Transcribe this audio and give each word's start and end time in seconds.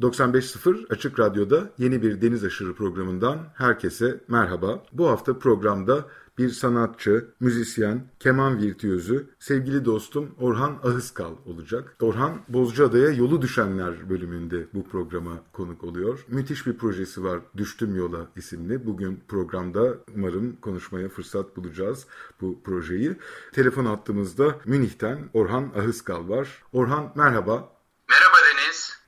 95.0 0.00 0.86
Açık 0.92 1.18
Radyo'da 1.18 1.70
yeni 1.78 2.02
bir 2.02 2.22
Deniz 2.22 2.44
Aşırı 2.44 2.74
programından 2.74 3.38
herkese 3.54 4.20
merhaba. 4.28 4.82
Bu 4.92 5.08
hafta 5.08 5.38
programda 5.38 6.04
bir 6.38 6.48
sanatçı, 6.48 7.28
müzisyen, 7.40 8.02
keman 8.20 8.62
virtüözü, 8.62 9.30
sevgili 9.38 9.84
dostum 9.84 10.34
Orhan 10.38 10.78
Ahıskal 10.82 11.32
olacak. 11.46 11.96
Orhan 12.00 12.32
Bozcaada'ya 12.48 13.10
Yolu 13.10 13.42
Düşenler 13.42 14.10
bölümünde 14.10 14.66
bu 14.74 14.84
programa 14.88 15.32
konuk 15.52 15.84
oluyor. 15.84 16.24
Müthiş 16.28 16.66
bir 16.66 16.78
projesi 16.78 17.24
var 17.24 17.40
Düştüm 17.56 17.96
Yola 17.96 18.28
isimli. 18.36 18.86
Bugün 18.86 19.20
programda 19.28 19.94
umarım 20.16 20.56
konuşmaya 20.56 21.08
fırsat 21.08 21.56
bulacağız 21.56 22.06
bu 22.40 22.62
projeyi. 22.64 23.16
Telefon 23.52 23.84
attığımızda 23.84 24.54
Münih'ten 24.64 25.18
Orhan 25.34 25.72
Ahıskal 25.76 26.28
var. 26.28 26.62
Orhan 26.72 27.12
merhaba. 27.14 27.79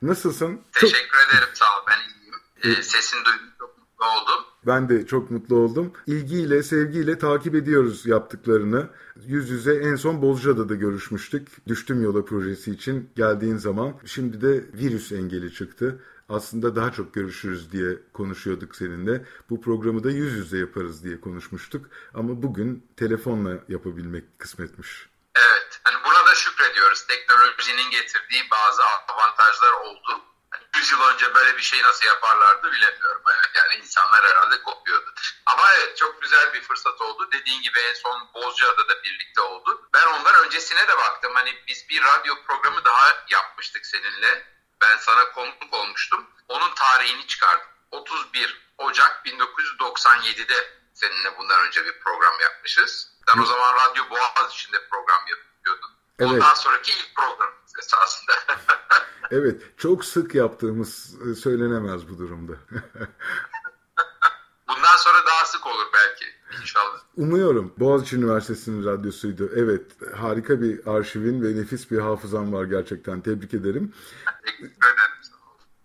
Nasılsın? 0.03 0.61
Teşekkür 0.71 1.17
çok... 1.23 1.33
ederim 1.33 1.53
sağ 1.53 1.65
ol 1.65 1.85
ben 1.87 2.09
iyiyim. 2.09 2.79
Ee, 2.79 2.83
sesini 2.83 3.25
duydum 3.25 3.47
çok 3.59 3.77
mutlu 3.77 4.05
oldum. 4.05 4.45
Ben 4.67 4.89
de 4.89 5.05
çok 5.05 5.31
mutlu 5.31 5.55
oldum. 5.55 5.91
İlgiyle, 6.07 6.63
sevgiyle 6.63 7.17
takip 7.17 7.55
ediyoruz 7.55 8.05
yaptıklarını. 8.05 8.89
Yüz 9.25 9.49
yüze 9.49 9.73
en 9.75 9.95
son 9.95 10.21
Bozcaada'da 10.21 10.75
görüşmüştük. 10.75 11.67
Düştüm 11.67 12.03
Yola 12.03 12.25
projesi 12.25 12.71
için 12.71 13.09
geldiğin 13.15 13.57
zaman. 13.57 13.93
Şimdi 14.05 14.41
de 14.41 14.65
virüs 14.73 15.11
engeli 15.11 15.53
çıktı. 15.53 15.99
Aslında 16.29 16.75
daha 16.75 16.91
çok 16.91 17.13
görüşürüz 17.13 17.71
diye 17.71 17.97
konuşuyorduk 18.13 18.75
seninle. 18.75 19.25
Bu 19.49 19.61
programı 19.61 20.03
da 20.03 20.11
yüz 20.11 20.33
yüze 20.33 20.57
yaparız 20.57 21.03
diye 21.03 21.21
konuşmuştuk. 21.21 21.85
Ama 22.13 22.43
bugün 22.43 22.83
telefonla 22.97 23.59
yapabilmek 23.69 24.39
kısmetmiş. 24.39 25.09
Evet, 25.35 25.79
hani 25.83 26.03
buna 26.05 26.12
da 26.33 26.37
şükrediyoruz. 26.37 27.07
Teknolojinin 27.07 27.89
getirdiği 27.89 28.49
bazı 28.51 28.83
avantajlar 29.07 29.73
oldu 29.73 30.21
100 30.75 30.91
yıl 30.91 31.01
önce 31.01 31.35
böyle 31.35 31.57
bir 31.57 31.61
şey 31.61 31.83
nasıl 31.83 32.05
yaparlardı 32.05 32.71
bilemiyorum. 32.71 33.21
Yani 33.55 33.75
insanlar 33.81 34.25
herhalde 34.25 34.61
kopuyordu. 34.61 35.13
Ama 35.45 35.63
evet 35.77 35.97
çok 35.97 36.21
güzel 36.21 36.53
bir 36.53 36.61
fırsat 36.61 37.01
oldu. 37.01 37.29
Dediğin 37.31 37.61
gibi 37.61 37.79
en 37.79 37.93
son 37.93 38.29
Bozcaada 38.33 38.89
da 38.89 39.03
birlikte 39.03 39.41
oldu. 39.41 39.89
Ben 39.93 40.07
ondan 40.07 40.45
öncesine 40.45 40.87
de 40.87 40.97
baktım. 40.97 41.35
Hani 41.35 41.63
biz 41.67 41.89
bir 41.89 42.03
radyo 42.03 42.35
programı 42.47 42.85
daha 42.85 43.25
yapmıştık 43.29 43.85
seninle. 43.85 44.45
Ben 44.81 44.97
sana 44.97 45.31
konuk 45.31 45.73
olmuştum. 45.73 46.29
Onun 46.47 46.75
tarihini 46.75 47.27
çıkardım. 47.27 47.67
31 47.91 48.67
Ocak 48.77 49.25
1997'de 49.25 50.73
seninle 50.93 51.37
bundan 51.37 51.61
önce 51.61 51.85
bir 51.85 51.99
program 51.99 52.39
yapmışız. 52.39 53.13
Ben 53.27 53.41
o 53.41 53.45
zaman 53.45 53.75
Radyo 53.75 54.09
Boğaz 54.09 54.53
içinde 54.53 54.87
program 54.89 55.21
yapıyordum. 55.27 55.92
Evet. 56.19 56.31
Ondan 56.31 56.53
sonraki 56.53 56.91
ilk 56.91 57.15
program 57.15 57.49
esasında. 57.79 58.33
evet, 59.31 59.61
çok 59.77 60.05
sık 60.05 60.35
yaptığımız 60.35 61.15
e, 61.31 61.35
söylenemez 61.35 62.09
bu 62.09 62.17
durumda. 62.17 62.53
Bundan 64.67 64.97
sonra 64.97 65.25
daha 65.25 65.45
sık 65.45 65.67
olur 65.67 65.85
belki 65.93 66.25
inşallah. 66.61 66.99
Umuyorum. 67.17 67.73
Boğaziçi 67.77 68.15
Üniversitesi'nin 68.15 68.85
radyosuydu. 68.85 69.51
Evet, 69.55 69.91
harika 70.15 70.61
bir 70.61 70.87
arşivin 70.87 71.43
ve 71.43 71.61
nefis 71.61 71.91
bir 71.91 71.99
hafızan 71.99 72.53
var 72.53 72.65
gerçekten. 72.65 73.21
Tebrik 73.21 73.53
ederim. 73.53 73.93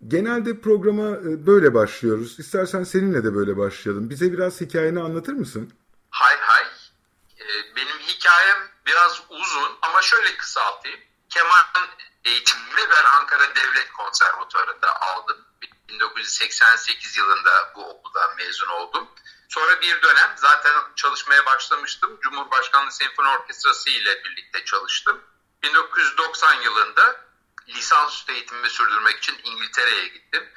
Genelde 0.07 0.61
programa 0.61 1.09
e, 1.09 1.45
böyle 1.45 1.73
başlıyoruz. 1.73 2.39
İstersen 2.39 2.83
seninle 2.83 3.23
de 3.23 3.35
böyle 3.35 3.57
başlayalım. 3.57 4.09
Bize 4.09 4.33
biraz 4.33 4.61
hikayeni 4.61 4.99
anlatır 4.99 5.33
mısın? 5.33 5.71
Hay 6.09 6.37
hay. 6.37 6.63
Ee, 7.39 7.75
benim 7.75 7.97
hikayem 7.99 8.57
biraz 8.87 9.21
ama 9.99 10.07
şöyle 10.07 10.37
kısaltayım. 10.37 10.99
Keman 11.29 11.63
eğitimimi 12.25 12.89
ben 12.89 13.03
Ankara 13.03 13.55
Devlet 13.55 13.91
Konservatuarı'nda 13.91 15.01
aldım. 15.01 15.45
1988 15.89 17.17
yılında 17.17 17.73
bu 17.75 17.89
okuldan 17.89 18.35
mezun 18.35 18.67
oldum. 18.67 19.09
Sonra 19.49 19.81
bir 19.81 20.01
dönem 20.01 20.33
zaten 20.35 20.73
çalışmaya 20.95 21.45
başlamıştım. 21.45 22.19
Cumhurbaşkanlığı 22.21 22.91
Senfoni 22.91 23.27
Orkestrası 23.27 23.89
ile 23.89 24.23
birlikte 24.23 24.65
çalıştım. 24.65 25.21
1990 25.63 26.53
yılında 26.53 27.25
lisansüstü 27.67 28.33
eğitimimi 28.33 28.69
sürdürmek 28.69 29.17
için 29.17 29.41
İngiltere'ye 29.43 30.07
gittim. 30.07 30.49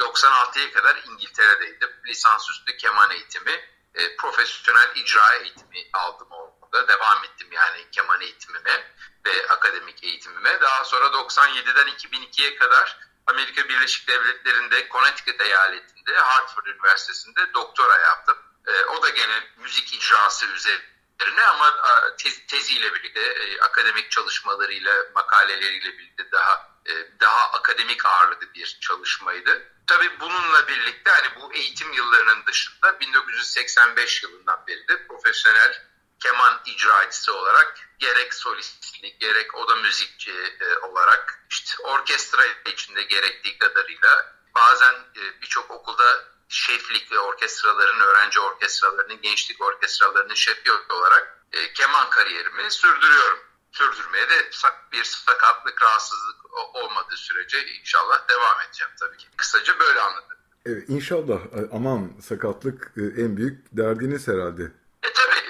96'ya 0.00 0.72
kadar 0.72 0.96
İngiltere'deydim. 0.96 1.90
Lisansüstü 2.06 2.76
keman 2.76 3.10
eğitimi, 3.10 3.64
e, 3.94 4.16
profesyonel 4.16 4.90
icra 4.94 5.34
eğitimi 5.34 5.88
aldım 5.92 6.28
orada. 6.30 6.53
Devam 6.88 7.24
ettim 7.24 7.48
yani 7.52 7.90
keman 7.92 8.20
eğitimime 8.20 8.92
ve 9.24 9.46
akademik 9.48 10.04
eğitimime. 10.04 10.60
Daha 10.60 10.84
sonra 10.84 11.04
97'den 11.04 11.88
2002'ye 11.88 12.56
kadar 12.56 12.98
Amerika 13.26 13.68
Birleşik 13.68 14.08
Devletleri'nde 14.08 14.88
Connecticut 14.88 15.40
eyaletinde 15.40 16.16
Hartford 16.16 16.66
Üniversitesi'nde 16.66 17.54
doktora 17.54 17.98
yaptım. 17.98 18.38
E, 18.66 18.84
o 18.84 19.02
da 19.02 19.08
gene 19.08 19.42
müzik 19.56 19.94
icrası 19.94 20.46
üzerine 20.46 21.42
ama 21.46 21.74
tez, 22.18 22.46
teziyle 22.46 22.94
birlikte 22.94 23.20
e, 23.20 23.60
akademik 23.60 24.10
çalışmalarıyla 24.10 24.94
makaleleriyle 25.14 25.98
birlikte 25.98 26.30
daha 26.32 26.74
e, 26.86 27.20
daha 27.20 27.50
akademik 27.50 28.06
ağırlıklı 28.06 28.54
bir 28.54 28.78
çalışmaydı. 28.80 29.62
Tabii 29.86 30.20
bununla 30.20 30.68
birlikte 30.68 31.10
hani 31.10 31.40
bu 31.40 31.54
eğitim 31.54 31.92
yıllarının 31.92 32.46
dışında 32.46 33.00
1985 33.00 34.22
yılından 34.22 34.66
beri 34.66 34.88
de 34.88 35.06
profesyonel 35.06 35.82
keman 36.20 36.60
icracısı 36.66 37.34
olarak 37.34 37.74
gerek 37.98 38.34
solistlik 38.34 39.20
gerek 39.20 39.54
oda 39.54 39.76
müzikçi 39.76 40.32
e, 40.60 40.78
olarak 40.86 41.44
işte 41.50 41.82
orkestra 41.82 42.42
içinde 42.72 43.02
gerektiği 43.02 43.58
kadarıyla 43.58 44.34
bazen 44.54 44.94
e, 44.94 45.42
birçok 45.42 45.70
okulda 45.70 46.24
şeflik 46.48 47.12
ve 47.12 47.18
orkestraların, 47.18 48.00
öğrenci 48.00 48.40
orkestralarının, 48.40 49.20
gençlik 49.22 49.62
orkestralarının 49.62 50.34
şefi 50.34 50.72
olarak 50.72 51.38
e, 51.52 51.72
keman 51.72 52.10
kariyerimi 52.10 52.70
sürdürüyorum. 52.70 53.38
Sürdürmeye 53.72 54.30
de 54.30 54.50
bir 54.92 55.04
sakatlık, 55.04 55.82
rahatsızlık 55.82 56.36
olmadığı 56.74 57.16
sürece 57.16 57.66
inşallah 57.66 58.28
devam 58.28 58.60
edeceğim 58.60 58.92
tabii 59.00 59.16
ki. 59.16 59.26
Kısaca 59.36 59.78
böyle 59.78 60.00
anladım. 60.00 60.36
Evet, 60.66 60.84
inşallah 60.88 61.40
aman 61.72 62.12
sakatlık 62.22 62.92
en 62.96 63.36
büyük 63.36 63.76
derdiniz 63.76 64.28
herhalde. 64.28 64.62
E 65.02 65.12
tabii 65.12 65.44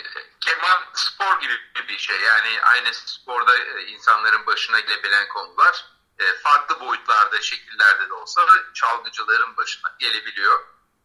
spor 0.94 1.40
gibi 1.40 1.54
bir 1.88 1.98
şey. 1.98 2.20
Yani 2.20 2.62
aynı 2.62 2.94
sporda 2.94 3.56
e, 3.56 3.86
insanların 3.86 4.46
başına 4.46 4.80
gelebilen 4.80 5.28
konular 5.28 5.84
e, 6.18 6.24
farklı 6.42 6.80
boyutlarda, 6.80 7.40
şekillerde 7.40 8.08
de 8.08 8.14
olsa 8.14 8.40
çalgıcıların 8.74 9.56
başına 9.56 9.96
gelebiliyor. 9.98 10.58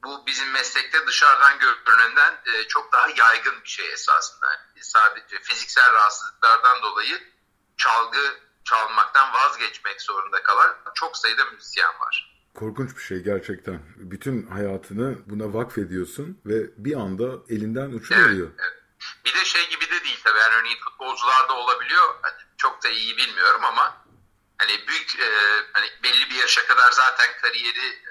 Bu 0.04 0.28
bizim 0.28 0.52
meslekte 0.52 1.08
dışarıdan 1.08 1.60
görünenden 1.60 2.34
e, 2.46 2.68
çok 2.68 2.94
daha 2.94 3.08
yaygın 3.08 3.64
bir 3.64 3.70
şey 3.70 3.94
esasında. 3.94 4.46
Yani 4.52 4.84
sadece 4.84 5.40
fiziksel 5.40 5.94
rahatsızlıklardan 5.94 6.82
dolayı 6.82 7.20
çalgı 7.78 8.40
çalmaktan 8.64 9.34
vazgeçmek 9.34 10.02
zorunda 10.02 10.44
kalan 10.44 10.76
çok 10.94 11.18
sayıda 11.18 11.46
müzisyen 11.46 12.00
var. 12.00 12.40
Korkunç 12.56 12.98
bir 12.98 13.02
şey 13.02 13.24
gerçekten. 13.24 13.80
Bütün 13.96 14.48
hayatını 14.48 15.18
buna 15.26 15.54
vakfediyorsun 15.54 16.42
ve 16.46 16.70
bir 16.78 16.96
anda 16.96 17.26
elinden 17.50 17.92
uçuyor. 17.92 18.30
Evet, 18.30 18.52
evet. 18.58 18.79
Bir 19.26 19.34
de 19.34 19.46
şey 19.46 19.70
gibi 19.70 19.92
de 19.92 20.04
değil 20.04 20.20
tabii. 20.24 20.40
Yani 20.40 20.56
örneğin 20.56 20.80
futbolcularda 20.80 21.54
olabiliyor. 21.54 22.16
Hani 22.22 22.36
çok 22.58 22.84
da 22.84 22.90
iyi 22.90 23.18
bilmiyorum 23.18 23.66
ama 23.66 24.06
hani 24.58 24.88
büyük 24.88 25.20
e, 25.20 25.30
hani 25.74 25.90
belli 26.04 26.30
bir 26.30 26.36
yaşa 26.36 26.68
kadar 26.68 26.92
zaten 26.92 27.38
kariyeri 27.42 28.04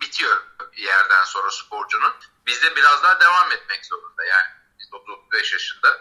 bitiyor 0.00 0.42
bir 0.72 0.82
yerden 0.82 1.24
sonra 1.24 1.50
sporcunun. 1.50 2.14
Biz 2.46 2.62
de 2.62 2.76
biraz 2.76 3.02
daha 3.02 3.20
devam 3.20 3.52
etmek 3.52 3.86
zorunda. 3.86 4.24
Yani 4.24 4.46
biz 4.78 4.94
35 4.94 5.52
yaşında 5.52 6.00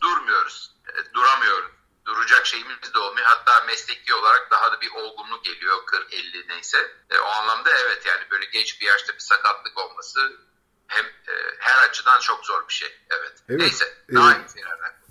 durmuyoruz. 0.00 0.70
E, 0.88 1.14
duramıyoruz. 1.14 1.70
Duracak 2.04 2.46
şeyimiz 2.46 2.94
de 2.94 2.98
olmuyor. 2.98 3.26
Hatta 3.26 3.64
mesleki 3.66 4.14
olarak 4.14 4.50
daha 4.50 4.72
da 4.72 4.80
bir 4.80 4.90
olgunluk 4.90 5.44
geliyor 5.44 5.76
40-50 5.86 6.48
neyse. 6.48 6.96
E, 7.10 7.18
o 7.18 7.26
anlamda 7.26 7.70
evet 7.78 8.06
yani 8.06 8.30
böyle 8.30 8.44
genç 8.44 8.80
bir 8.80 8.86
yaşta 8.86 9.14
bir 9.14 9.18
sakatlık 9.18 9.78
olması 9.78 10.40
hem 10.86 11.04
e, 11.04 11.34
her 11.58 11.88
açıdan 11.88 12.20
çok 12.20 12.46
zor 12.46 12.68
bir 12.68 12.74
şey. 12.74 12.88
Evet. 13.10 13.34
evet. 13.48 13.60
Neyse. 13.60 13.84
Daha 14.14 14.34
evet. 14.34 14.56
iyi 14.56 14.64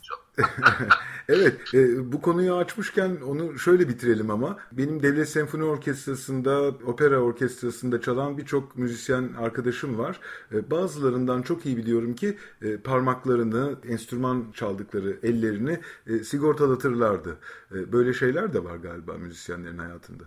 konuşalım. 0.03 0.89
evet, 1.29 1.73
e, 1.73 2.11
bu 2.11 2.21
konuyu 2.21 2.55
açmışken 2.55 3.21
onu 3.21 3.59
şöyle 3.59 3.89
bitirelim 3.89 4.31
ama. 4.31 4.59
Benim 4.71 5.03
Devlet 5.03 5.29
Senfoni 5.29 5.63
Orkestrası'nda, 5.63 6.61
opera 6.67 7.19
orkestrasında 7.19 8.01
çalan 8.01 8.37
birçok 8.37 8.75
müzisyen 8.77 9.33
arkadaşım 9.39 9.99
var. 9.99 10.19
E, 10.51 10.71
bazılarından 10.71 11.41
çok 11.41 11.65
iyi 11.65 11.77
biliyorum 11.77 12.15
ki 12.15 12.39
e, 12.61 12.77
parmaklarını, 12.77 13.79
enstrüman 13.89 14.51
çaldıkları 14.51 15.19
ellerini 15.23 15.81
e, 16.07 16.23
sigortalatırlardı. 16.23 17.37
E, 17.71 17.93
böyle 17.93 18.13
şeyler 18.13 18.53
de 18.53 18.63
var 18.63 18.75
galiba 18.75 19.13
müzisyenlerin 19.13 19.77
hayatında. 19.77 20.23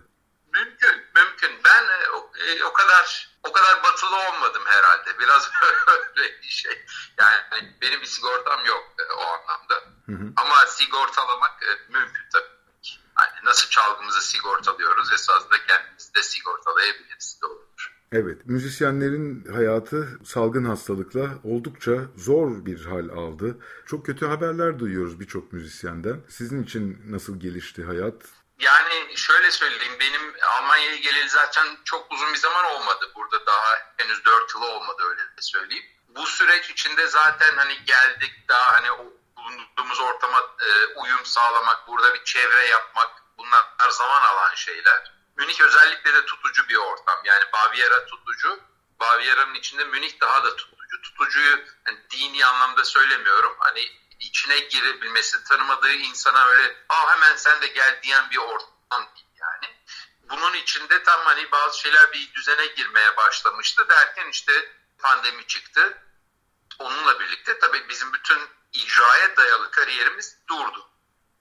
Mümkün. 0.53 1.51
Ben 1.65 1.83
e, 1.83 2.09
o, 2.15 2.17
e, 2.17 2.63
o 2.63 2.73
kadar 2.73 3.37
o 3.49 3.51
kadar 3.51 3.83
batılı 3.83 4.15
olmadım 4.15 4.63
herhalde. 4.65 4.97
Biraz 5.19 5.51
öyle 5.87 6.41
bir 6.41 6.47
şey. 6.47 6.85
Yani 7.17 7.75
benim 7.81 8.01
bir 8.01 8.05
sigortam 8.05 8.65
yok 8.65 8.83
e, 8.99 9.13
o 9.13 9.21
anlamda. 9.21 9.75
Hı 10.05 10.11
hı. 10.11 10.33
Ama 10.35 10.65
sigortalamak 10.67 11.63
e, 11.63 11.91
mümkün 11.91 12.25
tabii 12.33 12.81
ki. 12.81 12.99
Yani 13.19 13.45
nasıl 13.45 13.69
çalgımızı 13.69 14.21
sigortalıyoruz 14.21 15.13
esasında 15.13 15.55
kendimizi 15.67 16.13
de 16.15 16.23
sigortalayabiliriz. 16.23 17.39
Doğrudur. 17.41 17.97
Evet, 18.11 18.45
müzisyenlerin 18.45 19.45
hayatı 19.53 20.19
salgın 20.23 20.65
hastalıkla 20.65 21.29
oldukça 21.43 22.01
zor 22.15 22.65
bir 22.65 22.85
hal 22.85 23.09
aldı. 23.09 23.57
Çok 23.85 24.05
kötü 24.05 24.25
haberler 24.25 24.79
duyuyoruz 24.79 25.19
birçok 25.19 25.53
müzisyenden. 25.53 26.21
Sizin 26.29 26.63
için 26.63 27.01
nasıl 27.05 27.39
gelişti 27.39 27.83
hayat? 27.83 28.13
Yani 28.57 29.17
şöyle 29.17 29.51
söyleyeyim 29.51 29.99
benim 29.99 30.35
Almanya'ya 30.57 30.95
geleli 30.95 31.29
zaten 31.29 31.77
çok 31.85 32.11
uzun 32.11 32.33
bir 32.33 32.39
zaman 32.39 32.65
olmadı. 32.65 33.11
Burada 33.15 33.45
daha 33.45 33.93
henüz 33.97 34.25
4 34.25 34.55
yıl 34.55 34.61
olmadı 34.61 35.03
öyle 35.09 35.21
de 35.21 35.41
söyleyeyim. 35.41 35.85
Bu 36.07 36.27
süreç 36.27 36.69
içinde 36.69 37.07
zaten 37.07 37.57
hani 37.57 37.85
geldik 37.85 38.33
daha 38.49 38.73
hani 38.73 38.89
bulunduğumuz 39.37 39.99
ortama 39.99 40.39
e, 40.39 40.85
uyum 40.85 41.25
sağlamak, 41.25 41.87
burada 41.87 42.13
bir 42.13 42.23
çevre 42.23 42.65
yapmak 42.65 43.09
bunlar 43.37 43.65
zaman 43.89 44.21
alan 44.21 44.55
şeyler. 44.55 45.13
Münih 45.35 45.61
özellikle 45.61 46.13
de 46.13 46.25
tutucu 46.25 46.69
bir 46.69 46.75
ortam. 46.75 47.19
Yani 47.25 47.43
Baviera 47.53 48.05
tutucu. 48.05 48.59
Baviera'nın 48.99 49.53
içinde 49.53 49.83
Münih 49.83 50.21
daha 50.21 50.43
da 50.43 50.55
tutucu. 50.55 51.01
Tutucuyu 51.01 51.57
hani 51.83 51.97
dini 52.09 52.45
anlamda 52.45 52.85
söylemiyorum. 52.85 53.55
Hani 53.59 53.91
içine 54.19 54.59
girebilmesi, 54.59 55.43
tanımadığı 55.43 55.93
insana 55.93 56.45
öyle 56.45 56.75
aa 56.89 57.15
hemen 57.15 57.35
sen 57.35 57.61
de 57.61 57.67
gel 57.67 57.99
diyen 58.03 58.29
bir 58.31 58.37
ortam 58.37 59.09
değil 59.15 59.27
yani. 59.35 59.75
Bunun 60.29 60.53
içinde 60.53 61.03
tam 61.03 61.21
hani 61.25 61.51
bazı 61.51 61.79
şeyler 61.79 62.11
bir 62.13 62.33
düzene 62.33 62.65
girmeye 62.65 63.17
başlamıştı 63.17 63.89
derken 63.89 64.29
işte 64.29 64.71
pandemi 64.99 65.47
çıktı. 65.47 66.03
Onunla 66.79 67.19
birlikte 67.19 67.59
tabii 67.59 67.89
bizim 67.89 68.13
bütün 68.13 68.39
icraya 68.73 69.37
dayalı 69.37 69.71
kariyerimiz 69.71 70.37
durdu. 70.49 70.89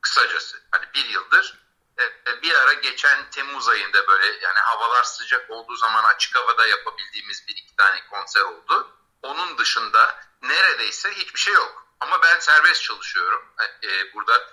Kısacası 0.00 0.62
hani 0.70 0.86
bir 0.94 1.04
yıldır 1.04 1.66
e, 1.98 2.04
e, 2.04 2.42
bir 2.42 2.54
ara 2.54 2.72
geçen 2.72 3.30
Temmuz 3.30 3.68
ayında 3.68 4.06
böyle 4.06 4.26
yani 4.26 4.58
havalar 4.58 5.02
sıcak 5.02 5.50
olduğu 5.50 5.76
zaman 5.76 6.04
açık 6.04 6.36
havada 6.36 6.66
yapabildiğimiz 6.66 7.48
bir 7.48 7.52
iki 7.52 7.76
tane 7.76 8.06
konser 8.10 8.40
oldu. 8.40 8.92
Onun 9.22 9.58
dışında 9.58 10.20
neredeyse 10.42 11.12
hiçbir 11.12 11.40
şey 11.40 11.54
yok. 11.54 11.85
Ama 12.00 12.22
ben 12.22 12.38
serbest 12.38 12.82
çalışıyorum. 12.82 13.42
Ee, 13.84 14.14
burada 14.14 14.46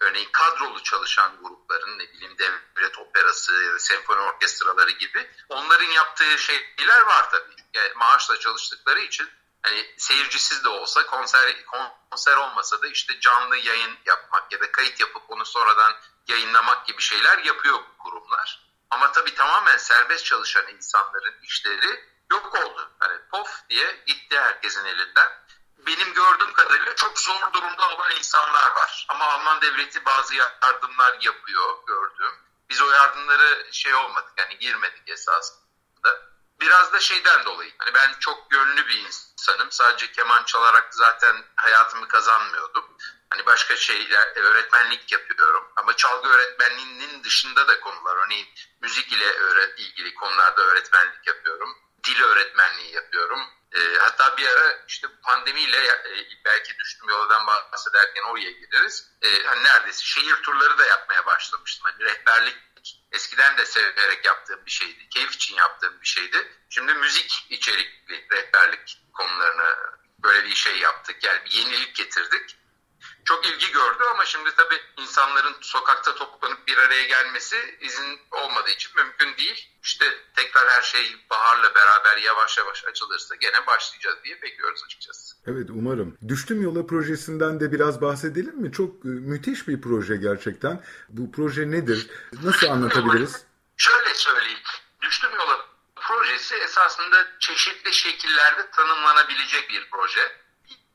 örneğin 0.00 0.28
kadrolu 0.32 0.82
çalışan 0.82 1.32
grupların 1.42 1.98
ne 1.98 2.12
bileyim 2.12 2.36
devlet 2.38 2.98
operası 2.98 3.76
senfoni 3.78 4.20
orkestraları 4.20 4.90
gibi 4.90 5.30
onların 5.48 5.90
yaptığı 5.90 6.38
şeyler 6.38 7.00
var 7.00 7.30
tabii. 7.30 7.54
Yani 7.74 7.92
maaşla 7.96 8.38
çalıştıkları 8.38 9.00
için 9.00 9.30
hani 9.62 9.94
seyircisiz 9.98 10.64
de 10.64 10.68
olsa 10.68 11.06
konser 11.06 11.64
konser 12.10 12.36
olmasa 12.36 12.82
da 12.82 12.86
işte 12.86 13.20
canlı 13.20 13.56
yayın 13.56 13.98
yapmak 14.06 14.52
ya 14.52 14.60
da 14.60 14.72
kayıt 14.72 15.00
yapıp 15.00 15.30
onu 15.30 15.44
sonradan 15.44 15.94
yayınlamak 16.28 16.86
gibi 16.86 17.02
şeyler 17.02 17.38
yapıyor 17.38 17.78
bu 17.78 18.02
kurumlar. 18.02 18.72
Ama 18.90 19.12
tabii 19.12 19.34
tamamen 19.34 19.76
serbest 19.76 20.24
çalışan 20.24 20.68
insanların 20.68 21.34
işleri 21.42 22.04
yok 22.30 22.54
oldu. 22.54 22.90
Hani 22.98 23.18
pof 23.30 23.68
diye 23.70 24.02
gitti 24.06 24.38
herkesin 24.38 24.84
elinden 24.84 25.28
benim 25.86 26.14
gördüğüm 26.14 26.52
kadarıyla 26.52 26.94
çok 26.96 27.20
zor 27.20 27.52
durumda 27.52 27.88
olan 27.88 28.10
insanlar 28.10 28.76
var. 28.76 29.06
Ama 29.08 29.24
Alman 29.24 29.60
devleti 29.60 30.04
bazı 30.04 30.34
yardımlar 30.34 31.18
yapıyor 31.20 31.86
gördüğüm. 31.86 32.34
Biz 32.70 32.82
o 32.82 32.90
yardımları 32.90 33.68
şey 33.72 33.94
olmadık 33.94 34.32
yani 34.36 34.58
girmedik 34.58 35.08
esasında. 35.08 35.62
Biraz 36.60 36.92
da 36.92 37.00
şeyden 37.00 37.44
dolayı. 37.44 37.72
Hani 37.78 37.94
ben 37.94 38.14
çok 38.20 38.50
gönlü 38.50 38.86
bir 38.88 38.98
insanım. 38.98 39.70
Sadece 39.70 40.12
keman 40.12 40.44
çalarak 40.44 40.94
zaten 40.94 41.36
hayatımı 41.56 42.08
kazanmıyordum. 42.08 42.84
Hani 43.30 43.46
başka 43.46 43.76
şeyler, 43.76 44.36
öğretmenlik 44.36 45.12
yapıyorum. 45.12 45.72
Ama 45.76 45.96
çalgı 45.96 46.28
öğretmenliğinin 46.28 47.24
dışında 47.24 47.68
da 47.68 47.80
konular. 47.80 48.16
Örneğin 48.16 48.48
müzik 48.80 49.12
ile 49.12 49.36
ilgili 49.76 50.14
konularda 50.14 50.62
öğretmenlik 50.62 51.26
yapıyorum. 51.26 51.76
Dil 52.04 52.22
öğretmenliği 52.22 52.94
yapıyorum 52.94 53.40
e, 53.74 53.98
hatta 53.98 54.36
bir 54.36 54.46
ara 54.46 54.84
işte 54.88 55.08
pandemiyle 55.22 55.86
e, 55.86 56.28
belki 56.44 56.78
düştüm 56.78 57.08
yoldan 57.08 57.46
bahsederken 57.46 58.22
oraya 58.22 58.50
gideriz. 58.50 59.10
E, 59.22 59.44
hani 59.44 59.64
neredeyse 59.64 60.04
şehir 60.04 60.36
turları 60.36 60.78
da 60.78 60.84
yapmaya 60.84 61.26
başlamıştım. 61.26 61.84
Hani 61.84 62.04
rehberlik 62.04 62.56
eskiden 63.12 63.56
de 63.58 63.66
severek 63.66 64.24
yaptığım 64.24 64.66
bir 64.66 64.70
şeydi. 64.70 65.08
Keyif 65.08 65.34
için 65.34 65.56
yaptığım 65.56 66.00
bir 66.00 66.06
şeydi. 66.06 66.52
Şimdi 66.70 66.94
müzik 66.94 67.46
içerikli 67.50 68.28
rehberlik 68.32 68.98
konularını 69.12 69.76
böyle 70.18 70.44
bir 70.44 70.54
şey 70.54 70.78
yaptık. 70.78 71.24
Yani 71.24 71.44
bir 71.44 71.50
yenilik 71.50 71.94
getirdik 71.94 72.56
çok 73.24 73.46
ilgi 73.46 73.72
gördü 73.72 74.02
ama 74.14 74.24
şimdi 74.24 74.50
tabii 74.56 74.80
insanların 74.96 75.54
sokakta 75.60 76.14
toplanıp 76.14 76.68
bir 76.68 76.78
araya 76.78 77.02
gelmesi 77.02 77.56
izin 77.80 78.20
olmadığı 78.30 78.70
için 78.70 78.90
mümkün 78.96 79.36
değil. 79.36 79.68
İşte 79.82 80.04
tekrar 80.36 80.70
her 80.70 80.82
şey 80.82 81.16
baharla 81.30 81.74
beraber 81.74 82.16
yavaş 82.16 82.58
yavaş 82.58 82.84
açılırsa 82.84 83.34
gene 83.34 83.66
başlayacağız 83.66 84.16
diye 84.24 84.42
bekliyoruz 84.42 84.82
açıkçası. 84.86 85.36
Evet 85.46 85.70
umarım. 85.70 86.18
Düştüm 86.28 86.62
Yola 86.62 86.86
projesinden 86.86 87.60
de 87.60 87.72
biraz 87.72 88.00
bahsedelim 88.00 88.56
mi? 88.56 88.72
Çok 88.72 89.04
e, 89.04 89.08
müthiş 89.08 89.68
bir 89.68 89.80
proje 89.80 90.16
gerçekten. 90.16 90.84
Bu 91.08 91.32
proje 91.32 91.70
nedir? 91.70 92.10
Nasıl 92.42 92.66
anlatabiliriz? 92.66 93.44
Şöyle 93.76 94.14
söyleyeyim. 94.14 94.58
Düştüm 95.02 95.30
Yola 95.34 95.66
projesi 95.96 96.54
esasında 96.54 97.26
çeşitli 97.40 97.94
şekillerde 97.94 98.70
tanımlanabilecek 98.70 99.70
bir 99.70 99.88
proje 99.90 100.41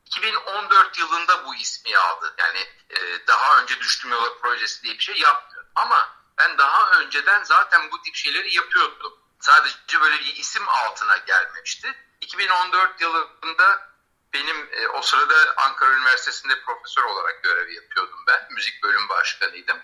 2014 0.08 1.00
yılında 1.00 1.46
bu 1.46 1.56
ismi 1.56 1.98
aldı. 1.98 2.36
Yani 2.38 2.68
e, 2.90 3.28
daha 3.28 3.62
önce 3.62 3.80
Düştüm 3.80 4.12
Yola 4.12 4.40
projesi 4.42 4.84
diye 4.84 4.94
bir 4.94 5.04
şey 5.04 5.20
yapmıyor. 5.20 5.66
Ama 5.76 6.10
ben 6.38 6.58
daha 6.58 6.92
önceden 6.92 7.44
zaten 7.44 7.92
bu 7.92 8.02
tip 8.02 8.16
şeyleri 8.16 8.56
yapıyordum. 8.56 9.14
Sadece 9.40 10.02
böyle 10.02 10.20
bir 10.20 10.36
isim 10.36 10.70
altına 10.70 11.18
gelmemişti. 11.18 11.96
2014 12.22 13.02
yılında 13.02 13.88
benim 14.34 14.70
e, 14.72 14.88
o 14.88 15.02
sırada 15.02 15.54
Ankara 15.58 15.94
Üniversitesi'nde 15.94 16.62
profesör 16.62 17.04
olarak 17.04 17.44
görev 17.44 17.70
yapıyordum 17.70 18.20
ben. 18.28 18.48
Müzik 18.52 18.84
bölüm 18.84 19.10
başkanıydım. 19.10 19.78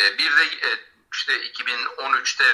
E, 0.00 0.18
bir 0.18 0.36
de 0.36 0.44
e, 0.44 0.80
işte 1.12 1.42
2013'te 1.42 2.44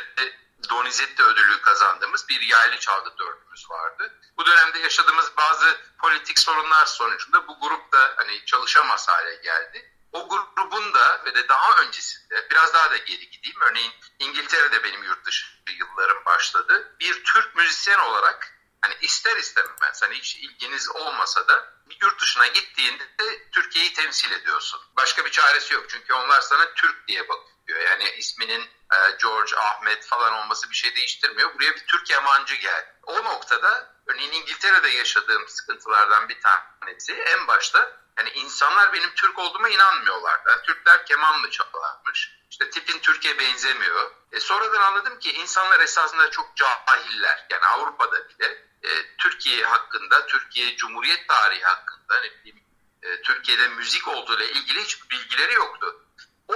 Donizetti 0.70 1.22
ödülü 1.22 1.60
kazandığımız 1.60 2.28
bir 2.28 2.40
yaylı 2.40 2.78
çalgı 2.78 3.18
dördümüz 3.18 3.70
vardı. 3.70 4.20
Bu 4.36 4.46
dönemde 4.46 4.78
yaşadığımız 4.78 5.36
bazı 5.36 5.80
politik 5.98 6.38
sorunlar 6.38 6.86
sonucunda 6.86 7.48
bu 7.48 7.60
grup 7.60 7.92
da 7.92 8.14
hani 8.16 8.44
çalışamaz 8.44 9.08
hale 9.08 9.34
geldi. 9.34 9.92
O 10.12 10.28
grubun 10.28 10.94
da 10.94 11.22
ve 11.24 11.34
de 11.34 11.48
daha 11.48 11.76
öncesinde 11.76 12.46
biraz 12.50 12.74
daha 12.74 12.90
da 12.90 12.96
geri 12.96 13.30
gideyim. 13.30 13.60
Örneğin 13.60 13.92
İngiltere'de 14.18 14.84
benim 14.84 15.04
yurt 15.04 15.24
dışı 15.24 15.46
yıllarım 15.78 16.24
başladı. 16.24 16.96
Bir 17.00 17.24
Türk 17.24 17.56
müzisyen 17.56 17.98
olarak 17.98 18.54
hani 18.80 18.94
ister 19.00 19.36
istemez 19.36 20.02
hani 20.02 20.14
hiç 20.14 20.36
ilginiz 20.36 20.88
olmasa 20.90 21.48
da 21.48 21.72
yurt 22.02 22.20
dışına 22.20 22.46
gittiğinde 22.46 23.04
de 23.18 23.50
Türkiye'yi 23.52 23.92
temsil 23.92 24.30
ediyorsun. 24.30 24.80
Başka 24.96 25.24
bir 25.24 25.30
çaresi 25.30 25.74
yok 25.74 25.84
çünkü 25.88 26.12
onlar 26.12 26.40
sana 26.40 26.74
Türk 26.74 27.08
diye 27.08 27.28
bakıyor. 27.28 27.51
Yani 27.68 28.10
isminin 28.10 28.60
e, 28.92 28.96
George, 29.22 29.56
Ahmet 29.56 30.06
falan 30.06 30.32
olması 30.32 30.70
bir 30.70 30.74
şey 30.74 30.96
değiştirmiyor. 30.96 31.54
Buraya 31.54 31.74
bir 31.74 31.86
Türk 31.86 32.10
yabancı 32.10 32.54
geldi. 32.54 32.92
O 33.02 33.24
noktada 33.24 33.94
örneğin 34.06 34.32
İngiltere'de 34.32 34.88
yaşadığım 34.88 35.48
sıkıntılardan 35.48 36.28
bir 36.28 36.40
tanesi 36.40 37.12
en 37.12 37.46
başta 37.46 38.02
yani 38.18 38.30
insanlar 38.30 38.92
benim 38.92 39.14
Türk 39.14 39.38
olduğuma 39.38 39.68
inanmıyorlar. 39.68 40.40
Yani 40.48 40.62
Türkler 40.62 41.06
kemanlı 41.06 41.50
çalarmış. 41.50 42.38
İşte 42.50 42.70
tipin 42.70 42.98
Türkiye 42.98 43.38
benzemiyor. 43.38 44.10
E 44.32 44.40
sonradan 44.40 44.82
anladım 44.82 45.18
ki 45.18 45.32
insanlar 45.32 45.80
esasında 45.80 46.30
çok 46.30 46.56
cahiller. 46.56 47.46
Yani 47.50 47.64
Avrupa'da 47.66 48.28
bile 48.28 48.64
e, 48.82 49.16
Türkiye 49.18 49.66
hakkında, 49.66 50.26
Türkiye 50.26 50.76
Cumhuriyet 50.76 51.28
tarihi 51.28 51.62
hakkında, 51.62 52.22
bileyim, 52.22 52.62
e, 53.02 53.22
Türkiye'de 53.22 53.68
müzik 53.68 54.08
olduğu 54.08 54.36
ile 54.36 54.50
ilgili 54.50 54.84
hiçbir 54.84 55.08
bilgileri 55.10 55.54
yoktu. 55.54 56.00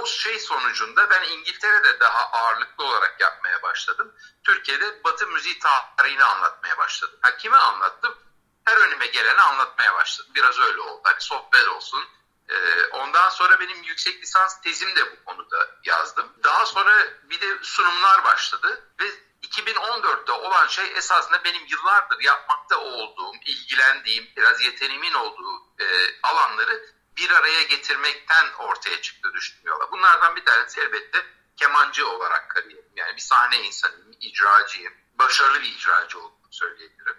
O 0.01 0.05
şey 0.05 0.39
sonucunda 0.39 1.09
ben 1.09 1.23
İngiltere'de 1.23 1.99
daha 1.99 2.31
ağırlıklı 2.31 2.83
olarak 2.83 3.21
yapmaya 3.21 3.63
başladım. 3.63 4.15
Türkiye'de 4.43 5.03
Batı 5.03 5.27
müziği 5.27 5.59
tarihini 5.97 6.23
anlatmaya 6.23 6.77
başladım. 6.77 7.19
Ha, 7.21 7.37
kime 7.37 7.57
anlattım? 7.57 8.17
Her 8.65 8.77
önüme 8.77 9.07
geleni 9.07 9.41
anlatmaya 9.41 9.93
başladım. 9.93 10.31
Biraz 10.35 10.59
öyle 10.59 10.81
oldu. 10.81 11.01
Hani 11.03 11.21
sohbet 11.21 11.67
olsun, 11.67 12.03
Ee, 12.49 12.85
ondan 12.91 13.29
sonra 13.29 13.59
benim 13.59 13.83
yüksek 13.83 14.21
lisans 14.21 14.61
tezim 14.61 14.95
de 14.95 15.11
bu 15.11 15.25
konuda 15.25 15.67
yazdım. 15.83 16.33
Daha 16.43 16.65
sonra 16.65 17.07
bir 17.23 17.41
de 17.41 17.63
sunumlar 17.63 18.23
başladı 18.23 18.91
ve 18.99 19.05
2014'te 19.43 20.31
olan 20.31 20.67
şey 20.67 20.91
esasında 20.95 21.43
benim 21.43 21.65
yıllardır 21.65 22.19
yapmakta 22.19 22.77
olduğum, 22.77 23.35
ilgilendiğim, 23.45 24.27
biraz 24.37 24.61
yeteneğimin 24.61 25.13
olduğu 25.13 25.61
e, 25.79 25.85
alanları 26.23 26.85
bir 27.17 27.31
araya 27.31 27.63
getirmekten 27.63 28.45
ortaya 28.59 29.01
çıktı 29.01 29.33
düşünüyorlar. 29.33 29.91
Bunlardan 29.91 30.35
bir 30.35 30.45
tanesi 30.45 30.81
elbette 30.81 31.25
kemancı 31.57 32.07
olarak 32.07 32.49
kariyerim. 32.49 32.91
Yani 32.95 33.15
bir 33.15 33.21
sahne 33.21 33.61
insanıyım, 33.61 34.11
icracıyım. 34.19 34.93
Başarılı 35.13 35.61
bir 35.61 35.75
icracı 35.75 36.19
olduğumu 36.19 36.47
söyleyebilirim. 36.51 37.17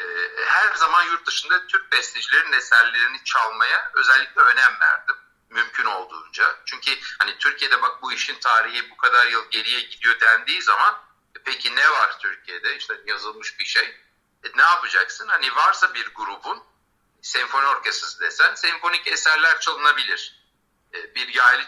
Ee, 0.00 0.04
her 0.46 0.74
zaman 0.74 1.04
yurt 1.04 1.26
dışında 1.26 1.66
Türk 1.66 1.92
bestecilerin 1.92 2.52
eserlerini 2.52 3.24
çalmaya 3.24 3.90
özellikle 3.94 4.40
önem 4.40 4.80
verdim. 4.80 5.16
Mümkün 5.50 5.84
olduğunca. 5.84 6.56
Çünkü 6.66 6.90
hani 7.18 7.38
Türkiye'de 7.38 7.82
bak 7.82 8.02
bu 8.02 8.12
işin 8.12 8.40
tarihi 8.40 8.90
bu 8.90 8.96
kadar 8.96 9.26
yıl 9.26 9.50
geriye 9.50 9.80
gidiyor 9.80 10.20
dendiği 10.20 10.62
zaman 10.62 10.94
e, 11.36 11.42
peki 11.44 11.76
ne 11.76 11.90
var 11.90 12.18
Türkiye'de? 12.18 12.76
İşte 12.76 13.00
yazılmış 13.06 13.58
bir 13.58 13.64
şey. 13.64 14.00
E, 14.44 14.48
ne 14.56 14.62
yapacaksın? 14.62 15.28
Hani 15.28 15.56
varsa 15.56 15.94
bir 15.94 16.14
grubun 16.14 16.62
senfoni 17.22 17.66
orkestrası 17.66 18.20
desen 18.20 18.54
senfonik 18.54 19.06
eserler 19.06 19.60
çalınabilir. 19.60 20.40
Bir 21.14 21.34
yaylı 21.34 21.62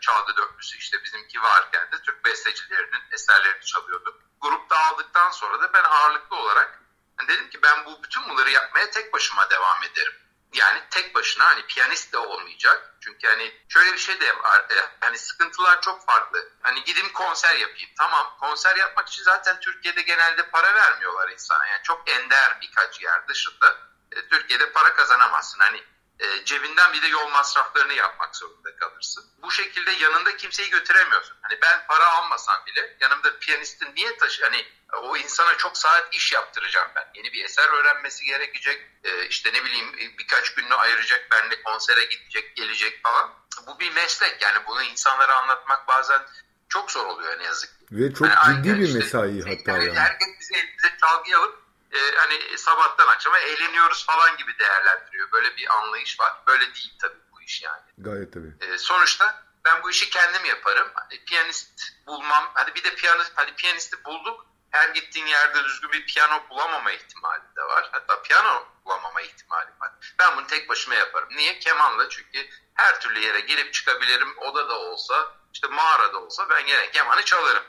çalgı 0.00 0.36
dörtlüsü 0.36 0.78
işte 0.78 1.04
bizimki 1.04 1.42
varken 1.42 1.92
de 1.92 2.02
Türk 2.02 2.24
bestecilerinin 2.24 3.02
eserlerini 3.12 3.64
çalıyorduk. 3.64 4.20
Grup 4.40 4.70
dağıldıktan 4.70 5.30
sonra 5.30 5.60
da 5.60 5.72
ben 5.72 5.82
ağırlıklı 5.82 6.36
olarak 6.36 6.82
yani 7.18 7.28
dedim 7.28 7.50
ki 7.50 7.62
ben 7.62 7.84
bu 7.84 8.02
bütün 8.02 8.28
bunları 8.28 8.50
yapmaya 8.50 8.90
tek 8.90 9.12
başıma 9.12 9.50
devam 9.50 9.82
ederim. 9.82 10.14
Yani 10.54 10.82
tek 10.90 11.14
başına 11.14 11.44
hani 11.46 11.66
piyanist 11.66 12.12
de 12.12 12.18
olmayacak. 12.18 12.94
Çünkü 13.00 13.28
hani 13.28 13.52
şöyle 13.68 13.92
bir 13.92 13.98
şey 13.98 14.20
de 14.20 14.38
var. 14.38 14.66
E, 14.70 14.74
hani 15.00 15.18
sıkıntılar 15.18 15.80
çok 15.80 16.06
farklı. 16.06 16.48
Hani 16.62 16.84
gidin 16.84 17.08
konser 17.08 17.54
yapayım. 17.54 17.90
Tamam 17.98 18.36
konser 18.40 18.76
yapmak 18.76 19.08
için 19.08 19.22
zaten 19.22 19.60
Türkiye'de 19.60 20.02
genelde 20.02 20.50
para 20.50 20.74
vermiyorlar 20.74 21.28
insana. 21.28 21.66
Yani 21.66 21.82
çok 21.82 22.10
ender 22.10 22.58
birkaç 22.60 23.02
yer 23.02 23.28
dışında. 23.28 23.87
E, 24.18 24.28
Türkiye'de 24.28 24.72
para 24.72 24.94
kazanamazsın. 24.94 25.58
Hani 25.58 25.82
e, 26.20 26.44
cebinden 26.44 26.92
bir 26.92 27.02
de 27.02 27.06
yol 27.06 27.28
masraflarını 27.28 27.92
yapmak 27.92 28.36
zorunda 28.36 28.76
kalırsın. 28.76 29.24
Bu 29.42 29.50
şekilde 29.50 29.90
yanında 29.90 30.36
kimseyi 30.36 30.70
götüremiyorsun. 30.70 31.36
Hani 31.42 31.58
ben 31.62 31.86
para 31.88 32.06
almasam 32.06 32.66
bile 32.66 32.96
yanımda 33.00 33.38
piyanistin 33.38 33.94
niye 33.94 34.16
taşı 34.16 34.44
hani 34.44 34.66
o 35.02 35.16
insana 35.16 35.56
çok 35.56 35.78
saat 35.78 36.14
iş 36.14 36.32
yaptıracağım 36.32 36.88
ben. 36.96 37.06
Yeni 37.14 37.32
bir 37.32 37.44
eser 37.44 37.68
öğrenmesi 37.68 38.24
gerekecek. 38.24 38.90
E, 39.04 39.26
işte 39.26 39.52
ne 39.52 39.64
bileyim 39.64 39.92
birkaç 40.18 40.54
gününü 40.54 40.74
ayıracak 40.74 41.30
benimle 41.30 41.62
konsere 41.62 42.04
gidecek, 42.04 42.56
gelecek 42.56 43.02
falan. 43.02 43.34
Bu 43.66 43.80
bir 43.80 43.92
meslek 43.94 44.42
yani 44.42 44.58
bunu 44.66 44.82
insanlara 44.82 45.36
anlatmak 45.36 45.88
bazen 45.88 46.20
çok 46.68 46.90
zor 46.90 47.06
oluyor 47.06 47.38
ne 47.38 47.44
yazık 47.44 47.78
ki. 47.78 47.86
Ve 47.90 48.14
çok 48.14 48.28
hani 48.28 48.62
ciddi 48.62 48.78
bir 48.78 48.86
işte, 48.86 48.98
mesai 48.98 49.40
hatta 49.40 49.72
yani. 49.72 49.86
yani. 49.86 49.98
Herkes 49.98 50.28
bize 50.40 50.58
elimize 50.58 50.96
çalgı 51.00 51.38
alıp 51.38 51.67
e, 51.92 52.16
hani 52.16 52.58
sabahtan 52.58 53.06
akşama 53.08 53.38
eğleniyoruz 53.38 54.06
falan 54.06 54.36
gibi 54.36 54.58
değerlendiriyor. 54.58 55.32
Böyle 55.32 55.56
bir 55.56 55.76
anlayış 55.78 56.20
var. 56.20 56.32
Böyle 56.46 56.74
değil 56.74 56.94
tabii 57.00 57.18
bu 57.32 57.42
iş 57.42 57.62
yani. 57.62 57.82
Gayet 57.98 58.32
tabii. 58.32 58.52
E, 58.60 58.78
sonuçta 58.78 59.44
ben 59.64 59.82
bu 59.82 59.90
işi 59.90 60.10
kendim 60.10 60.44
yaparım. 60.44 60.88
Hani 60.94 61.24
piyanist 61.24 61.80
bulmam. 62.06 62.50
Hadi 62.54 62.74
bir 62.74 62.84
de 62.84 62.94
piyanist, 62.94 63.32
hadi 63.34 63.54
piyanisti 63.54 64.04
bulduk. 64.04 64.46
Her 64.70 64.88
gittiğin 64.88 65.26
yerde 65.26 65.64
düzgün 65.64 65.92
bir 65.92 66.06
piyano 66.06 66.42
bulamama 66.50 66.92
ihtimali 66.92 67.42
de 67.56 67.62
var. 67.62 67.88
Hatta 67.92 68.22
piyano 68.22 68.66
bulamama 68.84 69.20
ihtimali 69.20 69.70
var. 69.80 69.92
Ben 70.18 70.36
bunu 70.36 70.46
tek 70.46 70.68
başıma 70.68 70.94
yaparım. 70.94 71.28
Niye? 71.30 71.58
Kemanla 71.58 72.08
çünkü 72.08 72.48
her 72.74 73.00
türlü 73.00 73.20
yere 73.20 73.40
girip 73.40 73.74
çıkabilirim. 73.74 74.38
Odada 74.38 74.78
olsa, 74.78 75.32
işte 75.52 75.66
mağarada 75.66 76.18
olsa 76.18 76.50
ben 76.50 76.66
gene 76.66 76.90
kemanı 76.90 77.24
çalarım 77.24 77.64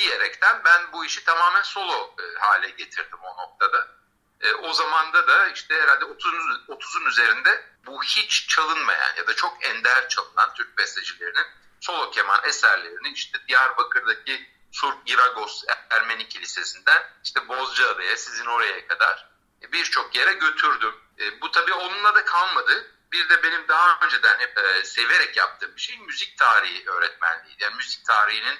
diyerekten 0.00 0.64
ben 0.64 0.92
bu 0.92 1.04
işi 1.04 1.24
tamamen 1.24 1.62
solo 1.62 2.14
e, 2.18 2.38
hale 2.38 2.70
getirdim 2.70 3.18
o 3.22 3.42
noktada. 3.42 3.88
E, 4.40 4.52
o 4.54 4.72
zamanda 4.72 5.28
da 5.28 5.48
işte 5.48 5.74
herhalde 5.74 6.04
30'un 6.04 6.66
30'un 6.68 7.06
üzerinde 7.06 7.64
bu 7.86 8.02
hiç 8.02 8.48
çalınmayan 8.48 9.14
ya 9.16 9.26
da 9.26 9.36
çok 9.36 9.64
ender 9.64 10.08
çalınan 10.08 10.54
Türk 10.54 10.78
bestecilerinin 10.78 11.46
solo 11.80 12.10
keman 12.10 12.44
eserlerini 12.44 13.12
işte 13.12 13.38
Diyarbakır'daki 13.48 14.50
Sur 14.72 14.92
Giragos 15.06 15.64
Ermeni 15.90 16.28
Kilisesi'nden 16.28 17.02
işte 17.24 17.48
Bozcaada'ya 17.48 18.16
sizin 18.16 18.46
oraya 18.46 18.86
kadar 18.86 19.30
e, 19.62 19.72
birçok 19.72 20.16
yere 20.16 20.32
götürdüm. 20.32 20.94
E, 21.18 21.40
bu 21.40 21.50
tabii 21.50 21.74
onunla 21.74 22.14
da 22.14 22.24
kalmadı. 22.24 22.96
Bir 23.12 23.28
de 23.28 23.42
benim 23.42 23.68
daha 23.68 24.06
önceden 24.06 24.38
hep 24.38 24.58
e, 24.58 24.84
severek 24.84 25.36
yaptığım 25.36 25.76
bir 25.76 25.80
şey 25.80 25.98
müzik 25.98 26.38
tarihi 26.38 26.90
öğretmenliği. 26.90 27.56
Yani 27.60 27.74
müzik 27.74 28.06
tarihinin 28.06 28.58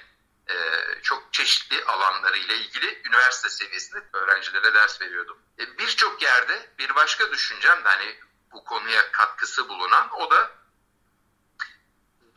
e, 0.49 0.55
çok 1.03 1.33
çeşitli 1.33 1.83
alanlarıyla 1.85 2.55
ilgili 2.55 3.01
üniversite 3.05 3.49
seviyesinde 3.49 4.03
öğrencilere 4.13 4.73
ders 4.73 5.01
veriyordum. 5.01 5.37
E, 5.59 5.77
Birçok 5.77 6.21
yerde 6.21 6.69
bir 6.79 6.95
başka 6.95 7.31
düşüncem 7.31 7.83
de 7.83 7.87
hani 7.89 8.19
bu 8.51 8.63
konuya 8.63 9.11
katkısı 9.11 9.69
bulunan 9.69 10.09
o 10.11 10.31
da 10.31 10.51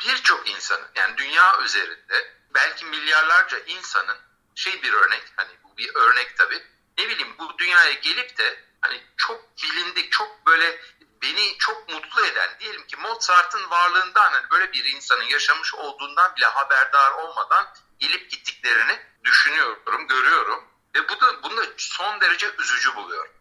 birçok 0.01 0.49
insanın 0.49 0.89
yani 0.95 1.17
dünya 1.17 1.61
üzerinde 1.61 2.37
belki 2.55 2.85
milyarlarca 2.85 3.59
insanın 3.59 4.17
şey 4.55 4.83
bir 4.83 4.93
örnek 4.93 5.23
hani 5.37 5.51
bu 5.65 5.77
bir 5.77 5.95
örnek 5.95 6.37
tabii 6.37 6.63
ne 6.99 7.09
bileyim 7.09 7.39
bu 7.39 7.59
dünyaya 7.59 7.93
gelip 7.93 8.39
de 8.39 8.65
hani 8.81 9.03
çok 9.17 9.45
bilindik 9.63 10.13
çok 10.13 10.47
böyle 10.47 10.81
beni 11.25 11.59
çok 11.59 11.89
mutlu 11.89 12.27
eden 12.27 12.51
diyelim 12.61 12.87
ki 12.87 12.97
Mozart'ın 12.97 13.71
varlığından 13.71 14.33
hani 14.33 14.51
böyle 14.51 14.73
bir 14.73 14.85
insanın 14.85 15.25
yaşamış 15.25 15.75
olduğundan 15.75 16.37
bile 16.37 16.47
haberdar 16.47 17.13
olmadan 17.13 17.75
gelip 17.99 18.31
gittiklerini 18.31 19.01
düşünüyorum, 19.25 20.09
görüyorum 20.09 20.65
ve 20.95 21.09
bu 21.09 21.21
da 21.21 21.43
bunu 21.43 21.57
da 21.57 21.67
son 21.77 22.21
derece 22.21 22.55
üzücü 22.59 22.97
buluyorum. 22.97 23.33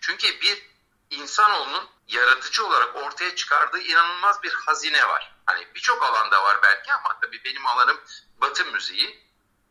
Çünkü 0.00 0.40
bir 0.40 0.66
insanoğlunun 1.10 1.90
yaratıcı 2.08 2.66
olarak 2.66 2.96
ortaya 2.96 3.34
çıkardığı 3.36 3.80
inanılmaz 3.80 4.42
bir 4.42 4.54
hazine 4.54 5.08
var. 5.08 5.34
Hani 5.46 5.74
birçok 5.74 6.02
alanda 6.02 6.42
var 6.42 6.58
belki 6.62 6.92
ama 6.92 7.20
tabii 7.20 7.44
benim 7.44 7.66
alanım 7.66 8.00
Batı 8.40 8.64
müziği. 8.64 9.22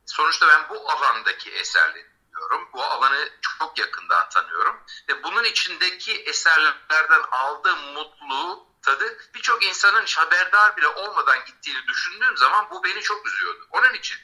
Sonuçta 0.05 0.47
ben 0.47 0.69
bu 0.69 0.91
alandaki 0.91 1.51
eserleri 1.51 2.10
biliyorum. 2.41 2.69
Bu 2.73 2.83
alanı 2.83 3.29
çok 3.59 3.79
yakından 3.79 4.29
tanıyorum. 4.29 4.83
Ve 5.09 5.23
bunun 5.23 5.43
içindeki 5.43 6.21
eserlerden 6.21 7.21
aldığım 7.31 7.79
mutluluğu, 7.93 8.67
tadı 8.81 9.17
birçok 9.35 9.63
insanın 9.63 10.03
hiç 10.03 10.17
haberdar 10.17 10.77
bile 10.77 10.87
olmadan 10.87 11.45
gittiğini 11.45 11.87
düşündüğüm 11.87 12.37
zaman 12.37 12.67
bu 12.71 12.83
beni 12.83 13.01
çok 13.01 13.27
üzüyordu. 13.27 13.67
Onun 13.71 13.93
için 13.93 14.17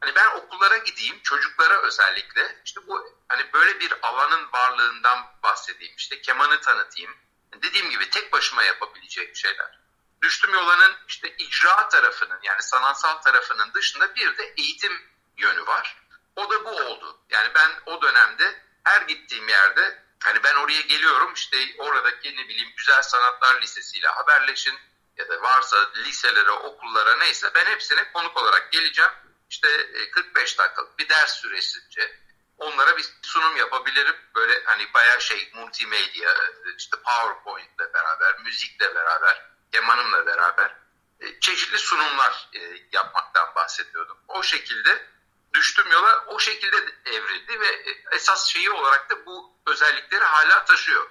hani 0.00 0.14
ben 0.14 0.26
okullara 0.26 0.76
gideyim, 0.76 1.20
çocuklara 1.22 1.82
özellikle 1.82 2.60
işte 2.64 2.80
bu 2.86 3.16
hani 3.28 3.52
böyle 3.52 3.80
bir 3.80 3.92
alanın 4.02 4.52
varlığından 4.52 5.26
bahsedeyim. 5.42 5.94
İşte 5.96 6.20
kemanı 6.20 6.60
tanıtayım. 6.60 7.16
Dediğim 7.62 7.90
gibi 7.90 8.10
tek 8.10 8.32
başıma 8.32 8.62
yapabileceğim 8.62 9.36
şeyler. 9.36 9.82
Düştüm 10.22 10.52
yolanın 10.52 10.96
işte 11.08 11.36
icra 11.36 11.88
tarafının 11.88 12.38
yani 12.42 12.62
sanatsal 12.62 13.14
tarafının 13.14 13.72
dışında 13.74 14.14
bir 14.14 14.38
de 14.38 14.54
eğitim 14.56 14.92
yönü 15.36 15.66
var. 15.66 16.01
O 16.36 16.50
da 16.50 16.64
bu 16.64 16.70
oldu. 16.70 17.20
Yani 17.30 17.50
ben 17.54 17.70
o 17.86 18.02
dönemde 18.02 18.62
her 18.84 19.02
gittiğim 19.02 19.48
yerde 19.48 20.02
hani 20.22 20.42
ben 20.42 20.54
oraya 20.54 20.80
geliyorum 20.80 21.34
işte 21.34 21.56
oradaki 21.78 22.36
ne 22.36 22.48
bileyim 22.48 22.72
Güzel 22.76 23.02
Sanatlar 23.02 23.62
Lisesi 23.62 23.98
ile 23.98 24.08
haberleşin 24.08 24.78
ya 25.16 25.28
da 25.28 25.42
varsa 25.42 25.76
liselere, 25.96 26.50
okullara 26.50 27.16
neyse 27.16 27.50
ben 27.54 27.64
hepsine 27.64 28.12
konuk 28.12 28.36
olarak 28.36 28.72
geleceğim. 28.72 29.10
İşte 29.50 29.68
45 30.10 30.54
e, 30.54 30.58
dakikalık 30.58 30.98
bir 30.98 31.08
ders 31.08 31.40
süresince 31.40 32.22
onlara 32.58 32.96
bir 32.96 33.04
sunum 33.22 33.56
yapabilirim. 33.56 34.16
Böyle 34.34 34.64
hani 34.64 34.94
bayağı 34.94 35.20
şey 35.20 35.50
multimedya, 35.54 36.34
işte 36.78 36.96
PowerPoint 36.96 37.70
ile 37.80 37.94
beraber, 37.94 38.38
müzikle 38.44 38.94
beraber, 38.94 39.50
kemanımla 39.72 40.26
beraber 40.26 40.76
e, 41.20 41.40
çeşitli 41.40 41.78
sunumlar 41.78 42.48
e, 42.54 42.60
yapmaktan 42.92 43.54
bahsediyordum. 43.54 44.18
O 44.28 44.42
şekilde 44.42 45.06
düştüm 45.54 45.92
yola 45.92 46.24
o 46.26 46.38
şekilde 46.38 46.76
evrildi 47.04 47.60
ve 47.60 47.84
esas 48.12 48.46
şeyi 48.48 48.70
olarak 48.70 49.10
da 49.10 49.26
bu 49.26 49.56
özellikleri 49.66 50.24
hala 50.24 50.64
taşıyor. 50.64 51.10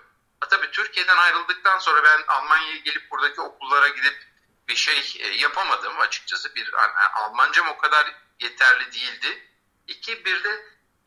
Tabii 0.50 0.72
Türkiye'den 0.72 1.18
ayrıldıktan 1.18 1.80
sonra 1.80 2.04
ben 2.04 2.24
Almanya'ya 2.28 2.78
gelip 2.78 3.12
buradaki 3.12 3.42
okullara 3.42 3.88
gidip 3.88 4.32
bir 4.68 4.76
şey 4.76 5.16
e, 5.20 5.28
yapamadım 5.28 6.00
açıkçası. 6.00 6.56
Bir 6.56 6.74
Almancam 7.14 7.68
o 7.68 7.78
kadar 7.78 8.16
yeterli 8.40 8.94
değildi. 8.94 9.48
İki 9.88 10.26
bir 10.26 10.44
de 10.44 10.66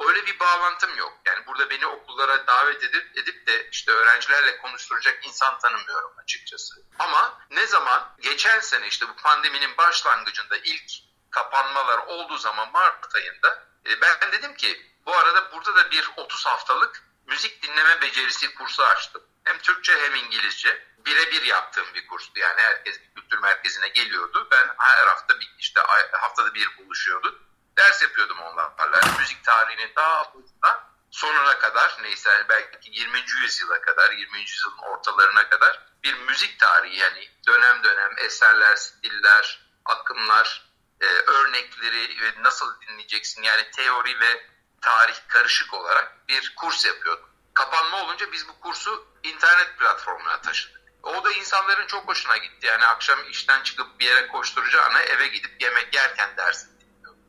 öyle 0.09 0.27
bir 0.27 0.39
bağlantım 0.41 0.97
yok. 0.97 1.19
Yani 1.25 1.47
burada 1.47 1.71
beni 1.71 1.87
okullara 1.87 2.47
davet 2.47 2.85
edip 2.85 3.19
edip 3.19 3.47
de 3.47 3.69
işte 3.73 3.93
öğrencilerle 3.93 4.59
konuşturacak 4.59 5.27
insan 5.27 5.59
tanımıyorum 5.59 6.13
açıkçası. 6.19 6.75
Ama 6.99 7.39
ne 7.51 7.67
zaman 7.67 8.17
geçen 8.21 8.61
sene 8.61 8.87
işte 8.87 9.09
bu 9.09 9.17
pandeminin 9.17 9.77
başlangıcında 9.77 10.57
ilk 10.57 10.91
kapanmalar 11.35 11.99
olduğu 11.99 12.39
zaman 12.39 12.73
Mart 12.73 13.15
ayında 13.15 13.65
e, 13.87 14.01
ben 14.01 14.33
dedim 14.33 14.55
ki 14.55 14.93
bu 15.07 15.17
arada 15.17 15.53
burada 15.53 15.77
da 15.77 15.91
bir 15.91 16.11
30 16.17 16.47
haftalık 16.47 17.03
müzik 17.27 17.63
dinleme 17.63 18.01
becerisi 18.01 18.55
kursu 18.55 18.85
açtım. 18.85 19.23
Hem 19.45 19.59
Türkçe 19.59 19.99
hem 19.99 20.15
İngilizce. 20.15 20.95
Birebir 20.99 21.43
yaptığım 21.43 21.95
bir 21.95 22.07
kurstu. 22.07 22.41
Yani 22.41 22.61
herkes 22.61 23.01
bir 23.01 23.15
kültür 23.15 23.39
merkezine 23.39 23.89
geliyordu. 23.89 24.49
Ben 24.51 24.75
her 24.79 25.07
hafta 25.07 25.41
bir 25.41 25.55
işte 25.59 25.81
haftada 26.13 26.55
bir 26.55 26.79
buluşuyorduk. 26.79 27.41
Ders 27.77 28.03
yapıyordum 28.03 28.39
onlarla. 28.39 29.01
Müzik 29.19 29.45
tarihinin 29.45 29.93
daha 29.97 30.25
başından 30.25 30.85
sonuna 31.11 31.59
kadar 31.59 31.97
neyse 32.03 32.47
belki 32.49 32.91
20. 32.93 33.19
yüzyıla 33.43 33.81
kadar 33.81 34.13
20. 34.13 34.39
yüzyılın 34.39 34.79
ortalarına 34.79 35.49
kadar 35.49 35.81
bir 36.05 36.15
müzik 36.15 36.61
tarihi 36.61 36.97
yani 36.97 37.29
dönem 37.47 37.85
dönem 37.85 38.11
eserler, 38.19 38.77
stiller, 38.77 39.61
akımlar, 39.85 40.64
e, 41.01 41.07
örnekleri 41.07 42.23
ve 42.23 42.43
nasıl 42.43 42.81
dinleyeceksin 42.81 43.43
yani 43.43 43.71
teori 43.71 44.21
ve 44.21 44.47
tarih 44.81 45.17
karışık 45.29 45.75
olarak 45.75 46.29
bir 46.29 46.55
kurs 46.57 46.85
yapıyordum. 46.85 47.29
Kapanma 47.55 48.03
olunca 48.03 48.33
biz 48.33 48.49
bu 48.49 48.61
kursu 48.61 49.07
internet 49.23 49.79
platformuna 49.79 50.41
taşıdık. 50.41 50.81
O 51.03 51.25
da 51.25 51.33
insanların 51.33 51.87
çok 51.87 52.09
hoşuna 52.09 52.37
gitti. 52.37 52.67
Yani 52.67 52.87
akşam 52.87 53.19
işten 53.31 53.63
çıkıp 53.63 54.01
bir 54.01 54.07
yere 54.07 54.29
koşturacağına 54.29 55.01
eve 55.01 55.29
gidip 55.29 55.63
yemek 55.63 55.95
yerken 55.95 56.37
dersi 56.37 56.75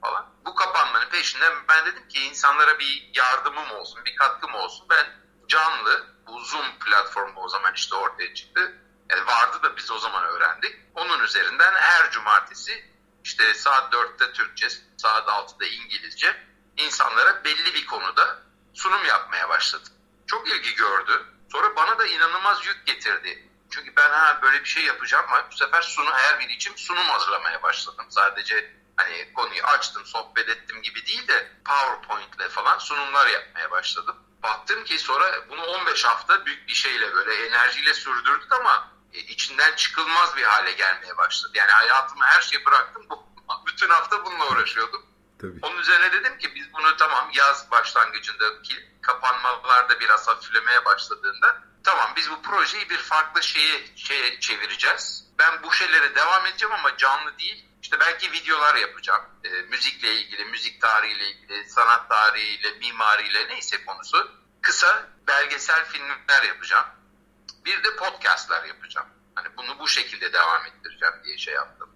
falan. 0.05 0.25
Bu 0.45 0.55
kapanmanın 0.55 1.09
peşinden 1.09 1.53
ben 1.69 1.85
dedim 1.85 2.07
ki 2.07 2.19
insanlara 2.19 2.79
bir 2.79 3.09
yardımım 3.13 3.71
olsun, 3.71 4.05
bir 4.05 4.15
katkım 4.15 4.55
olsun. 4.55 4.87
Ben 4.89 5.05
canlı, 5.47 6.07
bu 6.27 6.39
Zoom 6.39 6.79
platformu 6.79 7.41
o 7.41 7.49
zaman 7.49 7.73
işte 7.73 7.95
ortaya 7.95 8.33
çıktı. 8.33 8.81
Yani 9.09 9.27
vardı 9.27 9.63
da 9.63 9.77
biz 9.77 9.91
o 9.91 9.99
zaman 9.99 10.23
öğrendik. 10.23 10.75
Onun 10.95 11.23
üzerinden 11.23 11.73
her 11.73 12.11
cumartesi 12.11 12.94
işte 13.25 13.53
saat 13.53 13.93
4'te 13.93 14.33
Türkçe, 14.33 14.69
saat 14.97 15.27
6'da 15.27 15.65
İngilizce 15.65 16.37
insanlara 16.77 17.43
belli 17.43 17.73
bir 17.73 17.85
konuda 17.85 18.39
sunum 18.73 19.05
yapmaya 19.05 19.49
başladım. 19.49 19.93
Çok 20.27 20.47
ilgi 20.47 20.75
gördü. 20.75 21.25
Sonra 21.51 21.75
bana 21.75 21.99
da 21.99 22.05
inanılmaz 22.05 22.65
yük 22.65 22.85
getirdi. 22.85 23.49
Çünkü 23.69 23.95
ben 23.95 24.09
ha 24.09 24.39
böyle 24.41 24.59
bir 24.59 24.69
şey 24.69 24.83
yapacağım 24.83 25.25
ama 25.29 25.51
bu 25.51 25.55
sefer 25.55 25.81
sunu 25.81 26.11
her 26.13 26.39
bir 26.39 26.49
için 26.49 26.75
sunum 26.75 27.05
hazırlamaya 27.05 27.63
başladım. 27.63 28.05
Sadece 28.09 28.73
hani 28.95 29.33
konuyu 29.33 29.63
açtım, 29.63 30.05
sohbet 30.05 30.49
ettim 30.49 30.81
gibi 30.81 31.05
değil 31.05 31.27
de 31.27 31.51
PowerPoint 31.65 32.35
ile 32.35 32.49
falan 32.49 32.77
sunumlar 32.77 33.27
yapmaya 33.27 33.71
başladım. 33.71 34.15
Baktım 34.43 34.83
ki 34.83 34.99
sonra 34.99 35.49
bunu 35.49 35.61
15 35.61 36.05
hafta 36.05 36.45
büyük 36.45 36.67
bir 36.67 36.73
şeyle 36.73 37.15
böyle 37.15 37.47
enerjiyle 37.47 37.93
sürdürdük 37.93 38.51
ama 38.51 38.94
içinden 39.17 39.75
çıkılmaz 39.75 40.35
bir 40.35 40.43
hale 40.43 40.71
gelmeye 40.71 41.17
başladı. 41.17 41.51
Yani 41.55 41.71
hayatımı 41.71 42.25
her 42.25 42.41
şeyi 42.41 42.65
bıraktım. 42.65 43.07
Bütün 43.67 43.89
hafta 43.89 44.25
bununla 44.25 44.49
uğraşıyordum. 44.49 45.05
Tabii. 45.41 45.59
Onun 45.61 45.77
üzerine 45.77 46.11
dedim 46.11 46.37
ki 46.37 46.55
biz 46.55 46.73
bunu 46.73 46.97
tamam 46.97 47.29
yaz 47.33 47.71
başlangıcındaki 47.71 48.89
kapanmalarda 49.01 49.99
biraz 49.99 50.27
hafiflemeye 50.27 50.85
başladığında 50.85 51.63
tamam 51.83 52.13
biz 52.15 52.31
bu 52.31 52.41
projeyi 52.41 52.89
bir 52.89 52.97
farklı 52.97 53.43
şeye, 53.43 53.81
şeye 53.95 54.39
çevireceğiz. 54.39 55.25
Ben 55.39 55.63
bu 55.63 55.73
şeylere 55.73 56.15
devam 56.15 56.45
edeceğim 56.45 56.73
ama 56.73 56.97
canlı 56.97 57.39
değil. 57.39 57.65
İşte 57.81 57.99
belki 57.99 58.31
videolar 58.31 58.75
yapacağım. 58.75 59.23
E, 59.43 59.49
müzikle 59.49 60.13
ilgili, 60.13 60.45
müzik 60.45 60.81
tarihiyle 60.81 61.29
ilgili, 61.29 61.69
sanat 61.69 62.09
tarihiyle, 62.09 62.71
mimariyle 62.71 63.47
neyse 63.47 63.85
konusu. 63.85 64.31
Kısa 64.61 65.07
belgesel 65.27 65.85
filmler 65.85 66.43
yapacağım. 66.43 66.85
Bir 67.65 67.83
de 67.83 67.95
podcastlar 67.95 68.63
yapacağım. 68.63 69.07
Hani 69.35 69.47
bunu 69.57 69.79
bu 69.79 69.87
şekilde 69.87 70.33
devam 70.33 70.65
ettireceğim 70.65 71.13
diye 71.23 71.37
şey 71.37 71.53
yaptım. 71.53 71.89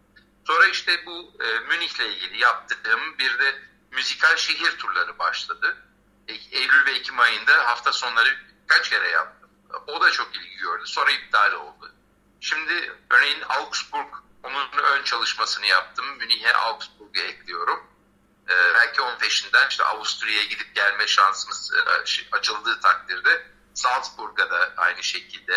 Sonra 0.48 0.66
işte 0.66 1.06
bu 1.06 1.34
e, 1.44 1.60
Münih'le 1.60 2.00
ilgili 2.00 2.40
yaptığım 2.40 3.18
bir 3.20 3.40
de 3.40 3.62
müzikal 3.92 4.38
şehir 4.38 4.78
turları 4.78 5.20
başladı. 5.20 5.78
E, 6.28 6.34
Eylül 6.34 6.86
ve 6.86 6.92
Ekim 6.92 7.20
ayında 7.20 7.68
hafta 7.68 7.94
sonları 7.94 8.38
kaç 8.68 8.90
kere 8.90 9.10
yaptım. 9.10 9.50
O 9.88 10.02
da 10.02 10.12
çok 10.12 10.36
ilgi 10.36 10.58
gördü. 10.58 10.84
Sonra 10.86 11.12
iptal 11.12 11.52
oldu. 11.52 11.92
Şimdi 12.42 12.94
örneğin 13.10 13.44
Augsburg 13.50 14.14
onun 14.44 14.72
ön 14.72 15.04
çalışmasını 15.04 15.66
yaptım. 15.66 16.06
Münih'e 16.18 16.54
Augsburg'u 16.54 17.20
ekliyorum. 17.20 17.88
Ee, 18.50 18.74
belki 18.76 19.02
onun 19.02 19.18
peşinden 19.18 19.70
işte 19.70 19.84
Avusturya'ya 19.84 20.44
gidip 20.44 20.76
gelme 20.76 21.08
şansımız 21.08 21.74
e, 21.74 21.82
açıldığı 22.32 22.80
takdirde 22.80 23.48
Salzburg'a 23.80 24.50
da 24.52 24.74
aynı 24.78 25.04
şekilde 25.04 25.54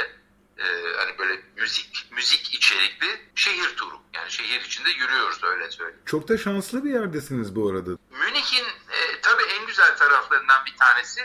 e, 0.58 0.64
hani 0.96 1.18
böyle 1.18 1.42
müzik 1.56 2.06
müzik 2.10 2.54
içerikli 2.54 3.30
şehir 3.34 3.76
turu. 3.76 4.00
Yani 4.14 4.30
şehir 4.30 4.60
içinde 4.60 4.90
yürüyoruz 4.90 5.44
öyle 5.44 5.70
söyleyeyim. 5.70 6.02
Çok 6.06 6.28
da 6.28 6.38
şanslı 6.38 6.84
bir 6.84 6.90
yerdesiniz 6.90 7.56
bu 7.56 7.70
arada. 7.70 7.90
Münih'in 8.10 8.66
e, 8.90 9.20
tabii 9.22 9.42
en 9.42 9.66
güzel 9.66 9.96
taraflarından 9.96 10.66
bir 10.66 10.76
tanesi 10.76 11.20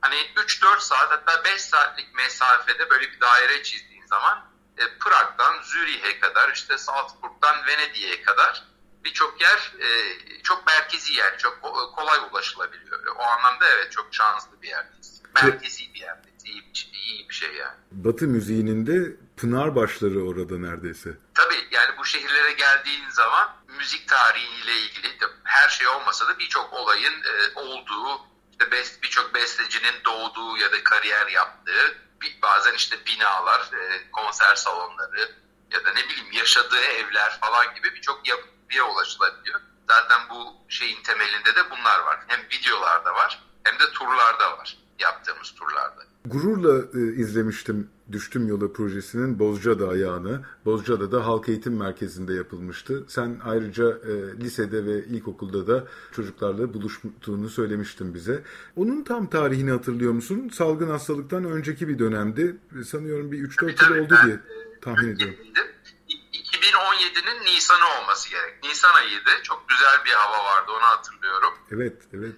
hani 0.00 0.16
3-4 0.36 0.80
saat 0.80 1.10
hatta 1.10 1.44
5 1.44 1.60
saatlik 1.60 2.14
mesafede 2.14 2.90
böyle 2.90 3.12
bir 3.12 3.20
daire 3.20 3.62
çizdiğin 3.62 4.06
zaman 4.06 4.50
e, 4.78 4.98
Prag'dan 4.98 5.62
Zürih'e 5.62 6.20
kadar 6.20 6.52
işte 6.52 6.78
Salzburg'dan 6.78 7.66
Venedik'e 7.66 8.22
kadar 8.22 8.64
birçok 9.04 9.40
yer 9.40 9.72
e, 9.80 9.88
çok 10.42 10.66
merkezi 10.66 11.14
yer, 11.14 11.38
çok 11.38 11.62
kolay 11.96 12.18
ulaşılabiliyor. 12.30 13.06
O 13.16 13.22
anlamda 13.22 13.68
evet 13.68 13.92
çok 13.92 14.14
şanslı 14.14 14.62
bir 14.62 14.68
yerdeyiz. 14.68 15.22
Merkezi 15.34 15.94
bir 15.94 16.00
yerdeyiz. 16.00 16.33
İyi, 16.44 16.62
iyi 16.92 17.28
bir 17.28 17.34
şey 17.34 17.54
yani. 17.54 17.76
Batı 17.92 18.26
müziğinin 18.26 18.86
de 18.86 19.16
pınar 19.36 19.76
başları 19.76 20.24
orada 20.24 20.58
neredeyse. 20.58 21.10
Tabii 21.34 21.68
yani 21.70 21.98
bu 21.98 22.04
şehirlere 22.04 22.52
geldiğin 22.52 23.10
zaman 23.10 23.48
müzik 23.78 24.08
tarihiyle 24.08 24.72
ilgili 24.72 25.08
her 25.44 25.68
şey 25.68 25.88
olmasa 25.88 26.28
da 26.28 26.38
birçok 26.38 26.72
olayın 26.72 27.12
e, 27.22 27.60
olduğu, 27.60 28.20
işte 28.50 28.70
best, 28.70 29.02
birçok 29.02 29.34
bestecinin 29.34 29.94
doğduğu 30.04 30.56
ya 30.56 30.72
da 30.72 30.84
kariyer 30.84 31.26
yaptığı, 31.26 31.98
bir, 32.22 32.42
bazen 32.42 32.74
işte 32.74 32.96
binalar, 33.06 33.60
e, 33.60 34.10
konser 34.12 34.54
salonları 34.54 35.34
ya 35.72 35.84
da 35.84 35.92
ne 35.92 36.08
bileyim 36.08 36.32
yaşadığı 36.32 36.80
evler 36.80 37.40
falan 37.40 37.74
gibi 37.74 37.94
birçok 37.94 38.28
yapıya 38.28 38.84
ulaşılabiliyor. 38.84 39.60
Zaten 39.88 40.20
bu 40.30 40.56
şeyin 40.68 41.02
temelinde 41.02 41.56
de 41.56 41.70
bunlar 41.70 41.98
var. 42.00 42.20
Hem 42.26 42.40
videolarda 42.40 43.14
var 43.14 43.42
hem 43.64 43.78
de 43.78 43.92
turlarda 43.92 44.58
var. 44.58 44.76
Yaptığımız 44.98 45.54
turlarda. 45.54 46.02
Gururla 46.24 46.84
e, 46.94 47.00
izlemiştim 47.00 47.90
Düştüm 48.12 48.48
Yola 48.48 48.72
projesinin 48.72 49.38
Bozcaada 49.38 49.88
ayağını. 49.88 50.44
Bozcaada'da 50.64 51.26
Halk 51.26 51.48
Eğitim 51.48 51.76
Merkezi'nde 51.76 52.34
yapılmıştı. 52.34 53.04
Sen 53.08 53.40
ayrıca 53.44 53.88
e, 53.88 54.40
lisede 54.40 54.86
ve 54.86 55.04
ilkokulda 55.04 55.66
da 55.66 55.84
çocuklarla 56.12 56.74
buluştuğunu 56.74 57.48
söylemiştin 57.48 58.14
bize. 58.14 58.42
Onun 58.76 59.04
tam 59.04 59.30
tarihini 59.30 59.70
hatırlıyor 59.70 60.12
musun? 60.12 60.48
Salgın 60.48 60.90
hastalıktan 60.90 61.44
önceki 61.44 61.88
bir 61.88 61.98
dönemdi. 61.98 62.56
Sanıyorum 62.86 63.32
bir 63.32 63.38
3-4 63.38 63.94
yıl 63.94 64.04
oldu 64.04 64.14
diye 64.24 64.40
tahmin 64.80 65.08
ediyorum. 65.08 65.36
2017'nin 66.32 67.44
Nisan'ı 67.44 68.00
olması 68.00 68.30
gerek. 68.30 68.64
Nisan 68.64 68.94
ayıydı. 68.94 69.30
Çok 69.42 69.68
güzel 69.68 70.04
bir 70.04 70.10
hava 70.12 70.44
vardı 70.44 70.72
onu 70.72 70.84
hatırlıyorum. 70.84 71.54
Evet, 71.70 72.02
evet. 72.12 72.36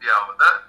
Bir 0.00 0.08
havada 0.08 0.62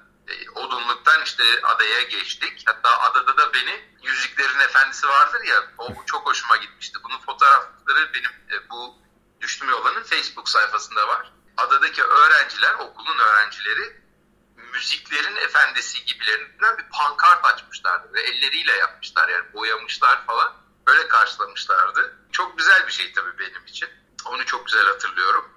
odunluktan 0.56 1.24
işte 1.24 1.44
adaya 1.63 2.02
geçtik. 2.02 2.63
Hatta 2.65 3.00
adada 3.00 3.38
da 3.38 3.54
beni 3.54 3.89
Yüzüklerin 4.04 4.60
Efendisi 4.60 5.08
vardır 5.08 5.44
ya 5.44 5.63
o 5.78 6.06
çok 6.06 6.26
hoşuma 6.26 6.58
gitmişti. 6.58 6.98
Bunun 7.04 7.20
fotoğrafları 7.20 8.13
benim 8.13 8.32
e, 8.52 8.70
bu 8.70 8.96
Düştüm 9.42 9.70
Yola'nın 9.70 10.04
Facebook 10.04 10.50
sayfasında 10.50 11.08
var. 11.08 11.32
Adadaki 11.58 12.04
öğrenciler, 12.04 12.74
okulun 12.74 13.20
öğrencileri 13.20 14.00
müziklerin 14.56 15.36
efendisi 15.36 16.06
gibilerinden 16.06 16.78
bir 16.78 16.86
pankart 16.92 17.46
açmışlardı 17.46 18.13
ve 18.13 18.22
elleriyle 18.22 18.72
yapmışlar 18.72 19.30
yani 19.30 19.54
boyamışlar 19.54 20.26
falan. 20.26 20.54
Böyle 20.88 21.08
karşılamışlardı. 21.08 22.18
Çok 22.32 22.58
güzel 22.58 22.88
bir 22.88 22.92
şey 22.92 23.13
tabii 23.13 23.39
benim 23.39 23.65
için. 23.65 23.89
Onu 24.26 24.46
çok 24.46 24.65
güzel 24.65 24.86
hatırlıyorum. 24.86 25.52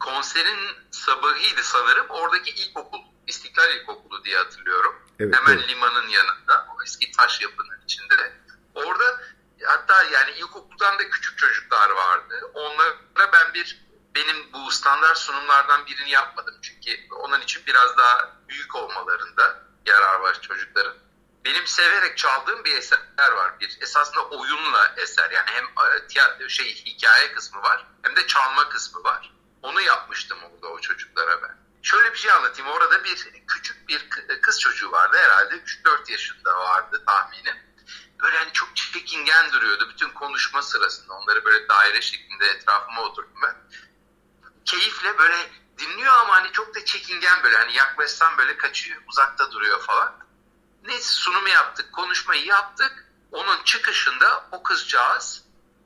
Konserin 0.00 0.76
sabahıydı 0.90 1.62
sanırım. 1.62 2.06
Oradaki 2.08 2.50
ilkokul 2.50 3.05
İstiklal 3.26 3.74
İlkokulu 3.74 4.24
diye 4.24 4.36
hatırlıyorum. 4.36 4.94
Evet, 5.18 5.36
Hemen 5.36 5.58
evet. 5.58 5.68
limanın 5.68 6.08
yanında. 6.08 6.66
O 6.76 6.82
eski 6.82 7.12
taş 7.12 7.40
yapının 7.40 7.82
içinde. 7.84 8.32
Orada 8.74 9.20
hatta 9.64 10.02
yani 10.02 10.30
ilkokuldan 10.30 10.98
da 10.98 11.10
küçük 11.10 11.38
çocuklar 11.38 11.90
vardı. 11.90 12.50
Onlara 12.54 13.32
ben 13.32 13.54
bir 13.54 13.86
benim 14.14 14.52
bu 14.52 14.70
standart 14.70 15.18
sunumlardan 15.18 15.86
birini 15.86 16.10
yapmadım. 16.10 16.54
Çünkü 16.62 17.14
onun 17.14 17.40
için 17.40 17.62
biraz 17.66 17.96
daha 17.96 18.36
büyük 18.48 18.74
olmalarında 18.74 19.62
yarar 19.86 20.20
var 20.20 20.40
çocukların. 20.40 20.94
Benim 21.44 21.66
severek 21.66 22.18
çaldığım 22.18 22.64
bir 22.64 22.76
eser 22.76 23.32
var. 23.32 23.60
Bir 23.60 23.78
esasında 23.80 24.24
oyunla 24.24 24.94
eser. 24.96 25.30
Yani 25.30 25.46
hem 25.46 25.64
e, 25.64 26.06
tiyatro, 26.06 26.48
şey 26.48 26.74
hikaye 26.74 27.32
kısmı 27.32 27.62
var 27.62 27.86
hem 28.02 28.16
de 28.16 28.26
çalma 28.26 28.68
kısmı 28.68 29.04
var. 29.04 29.32
Onu 29.62 29.80
yapmıştım 29.80 30.38
orada 30.42 30.68
o 30.68 30.80
çocuklara 30.80 31.42
ben. 31.42 31.65
Şöyle 31.86 32.12
bir 32.12 32.18
şey 32.18 32.32
anlatayım. 32.32 32.70
Orada 32.70 33.04
bir 33.04 33.16
küçük 33.46 33.88
bir 33.88 34.08
kız 34.42 34.60
çocuğu 34.60 34.92
vardı 34.92 35.16
herhalde. 35.16 35.54
3-4 35.54 36.12
yaşında 36.12 36.58
vardı 36.58 37.04
tahminim. 37.06 37.56
Böyle 38.22 38.38
hani 38.38 38.52
çok 38.52 38.76
çekingen 38.76 39.52
duruyordu 39.52 39.88
bütün 39.90 40.10
konuşma 40.10 40.62
sırasında. 40.62 41.14
Onları 41.14 41.44
böyle 41.44 41.68
daire 41.68 42.02
şeklinde 42.02 42.46
etrafıma 42.46 43.02
oturdum 43.02 43.40
ben. 43.42 43.56
Keyifle 44.64 45.18
böyle 45.18 45.50
dinliyor 45.78 46.14
ama 46.14 46.36
hani 46.36 46.52
çok 46.52 46.74
da 46.74 46.84
çekingen 46.84 47.42
böyle. 47.42 47.56
Hani 47.56 47.76
yaklaşsam 47.76 48.38
böyle 48.38 48.56
kaçıyor, 48.56 49.02
uzakta 49.08 49.52
duruyor 49.52 49.82
falan. 49.82 50.18
Neyse 50.84 51.12
sunumu 51.12 51.48
yaptık, 51.48 51.92
konuşmayı 51.92 52.44
yaptık. 52.46 53.06
onun 53.32 53.62
çıkışında 53.64 54.48
o 54.52 54.62
kızcağız 54.62 55.44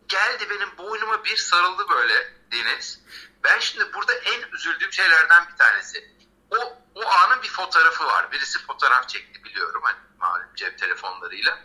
geldi 0.09 0.51
benim 0.51 0.79
boynuma 0.79 1.25
bir 1.25 1.37
sarıldı 1.37 1.89
böyle 1.89 2.41
Deniz. 2.53 3.01
Ben 3.45 3.59
şimdi 3.59 3.93
burada 3.93 4.15
en 4.15 4.43
üzüldüğüm 4.53 4.93
şeylerden 4.93 5.49
bir 5.53 5.57
tanesi. 5.57 6.17
O, 6.51 6.57
o 6.95 7.07
anın 7.07 7.43
bir 7.43 7.49
fotoğrafı 7.49 8.05
var. 8.05 8.33
Birisi 8.33 8.67
fotoğraf 8.67 9.09
çekti 9.09 9.45
biliyorum 9.45 9.83
hani 9.85 9.99
malum 10.19 10.55
cep 10.57 10.79
telefonlarıyla. 10.79 11.59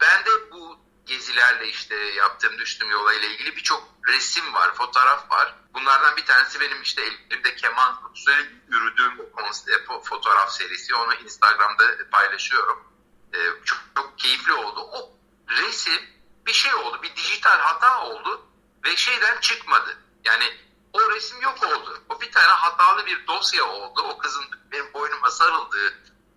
Ben 0.00 0.24
de 0.24 0.30
bu 0.50 0.78
gezilerle 1.06 1.68
işte 1.68 1.94
yaptığım 1.94 2.58
düştüğüm 2.58 2.90
yola 2.90 3.14
ile 3.14 3.26
ilgili 3.26 3.56
birçok 3.56 3.88
resim 4.06 4.54
var, 4.54 4.74
fotoğraf 4.74 5.30
var. 5.30 5.54
Bunlardan 5.74 6.16
bir 6.16 6.26
tanesi 6.26 6.60
benim 6.60 6.82
işte 6.82 7.02
elimde 7.02 7.56
keman 7.56 8.12
sürekli 8.14 8.54
yürüdüğüm 8.68 9.32
konsept, 9.32 9.90
fotoğraf 10.04 10.52
serisi. 10.52 10.94
Onu 10.94 11.14
Instagram'da 11.14 12.10
paylaşıyorum. 12.10 12.92
Ee, 13.34 13.38
çok, 13.64 13.78
çok 13.96 14.18
keyifli 14.18 14.52
oldu. 14.52 14.80
O 14.80 15.18
resim 15.48 16.02
bir 16.46 16.52
şey 16.52 16.74
oldu, 16.74 17.02
bir 17.02 17.16
dijital 17.16 17.58
hata 17.58 18.04
oldu 18.04 18.46
ve 18.84 18.96
şeyden 18.96 19.40
çıkmadı. 19.40 19.98
Yani 20.24 20.67
o 20.92 21.10
resim 21.10 21.40
yok 21.42 21.62
oldu. 21.62 22.02
O 22.08 22.20
bir 22.20 22.32
tane 22.32 22.46
hatalı 22.46 23.06
bir 23.06 23.26
dosya 23.26 23.64
oldu. 23.64 24.02
O 24.02 24.18
kızın 24.18 24.44
benim 24.72 24.92
boynuma 24.92 25.30
sarıldığı 25.30 25.88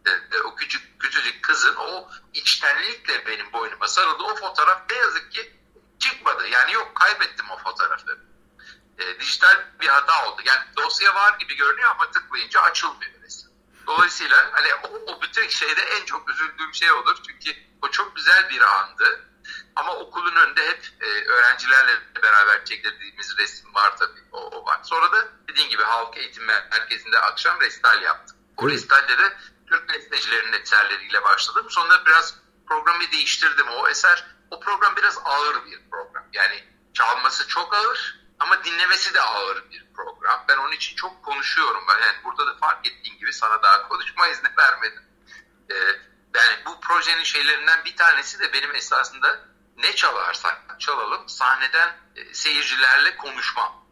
e, 0.06 0.10
e, 0.10 0.42
o 0.42 0.56
küçük 0.56 1.00
küçücük 1.00 1.44
kızın 1.44 1.76
o 1.76 2.10
içtenlikle 2.34 3.26
benim 3.28 3.54
boynuma 3.54 3.88
sarıldı. 3.88 4.24
O 4.24 4.36
fotoğraf 4.36 4.82
ne 4.90 4.98
yazık 4.98 5.32
ki 5.32 5.60
çıkmadı. 6.00 6.48
Yani 6.48 6.74
yok 6.74 6.96
kaybettim 6.96 7.50
o 7.50 7.58
fotoğrafı. 7.58 8.20
E, 9.00 9.20
dijital 9.20 9.66
bir 9.80 9.88
hata 9.88 10.28
oldu. 10.28 10.42
Yani 10.46 10.62
dosya 10.78 11.16
var 11.16 11.40
gibi 11.40 11.56
görünüyor 11.56 11.92
ama 11.92 12.12
tıklayınca 12.12 12.62
açılmıyor 12.62 13.22
resim. 13.24 13.52
Dolayısıyla 13.88 14.50
hani 14.52 14.68
o, 14.76 15.12
o 15.12 15.22
bütün 15.22 15.48
şeyde 15.48 15.82
en 15.82 16.06
çok 16.06 16.30
üzüldüğüm 16.30 16.74
şey 16.74 16.92
olur. 16.92 17.18
Çünkü 17.28 17.58
o 17.82 17.92
çok 17.92 18.16
güzel 18.16 18.50
bir 18.50 18.62
andı. 18.62 19.31
Ama 19.76 19.96
okulun 19.96 20.36
önünde 20.36 20.68
hep 20.68 20.88
e, 21.02 21.06
öğrencilerle 21.26 21.92
beraber 22.24 22.66
çektirdiğimiz 22.66 23.38
resim 23.38 23.76
var 23.76 23.98
tabii. 23.98 24.24
O, 24.32 24.38
o 24.38 24.66
var. 24.66 24.80
Sonra 24.84 25.12
da 25.12 25.28
dediğim 25.48 25.70
gibi 25.70 25.84
halk 25.84 26.18
eğitim 26.18 26.46
merkezinde 26.46 27.20
akşam 27.20 27.62
restal 27.62 28.02
yaptık. 28.02 28.38
O 28.58 28.70
evet. 28.70 28.74
restalde 28.74 29.18
de 29.18 29.38
Türk 29.68 29.90
bestecilerinin 29.90 30.62
eserleriyle 30.62 31.24
başladım. 31.24 31.66
Sonra 31.70 32.06
biraz 32.06 32.36
programı 32.68 33.12
değiştirdim. 33.12 33.68
O 33.68 33.88
eser, 33.88 34.26
o 34.52 34.60
program 34.60 34.96
biraz 34.96 35.18
ağır 35.26 35.66
bir 35.66 35.90
program. 35.92 36.26
Yani 36.34 36.64
çalması 36.94 37.48
çok 37.48 37.74
ağır 37.74 38.22
ama 38.40 38.64
dinlemesi 38.64 39.14
de 39.14 39.22
ağır 39.22 39.72
bir 39.72 39.88
program. 39.96 40.46
Ben 40.50 40.58
onun 40.58 40.72
için 40.72 40.96
çok 40.96 41.24
konuşuyorum. 41.24 41.84
Ben 41.90 42.06
yani 42.06 42.18
burada 42.24 42.48
da 42.48 42.58
fark 42.58 42.88
ettiğin 42.88 43.20
gibi 43.20 43.34
sana 43.34 43.64
daha 43.64 43.88
konuşma 43.88 44.28
izni 44.28 44.50
vermedim. 44.58 45.04
Ee, 45.72 45.76
yani 46.36 46.66
bu 46.66 46.82
projenin 46.82 47.24
şeylerinden 47.24 47.86
bir 47.86 47.96
tanesi 47.96 48.40
de 48.40 48.54
benim 48.54 48.76
esasında 48.76 49.40
ne 49.82 49.96
çalarsak 49.96 50.76
çalalım 50.80 51.30
sahneden 51.30 51.98
e, 52.16 52.34
seyircilerle 52.34 53.18
konuşmam. 53.18 53.86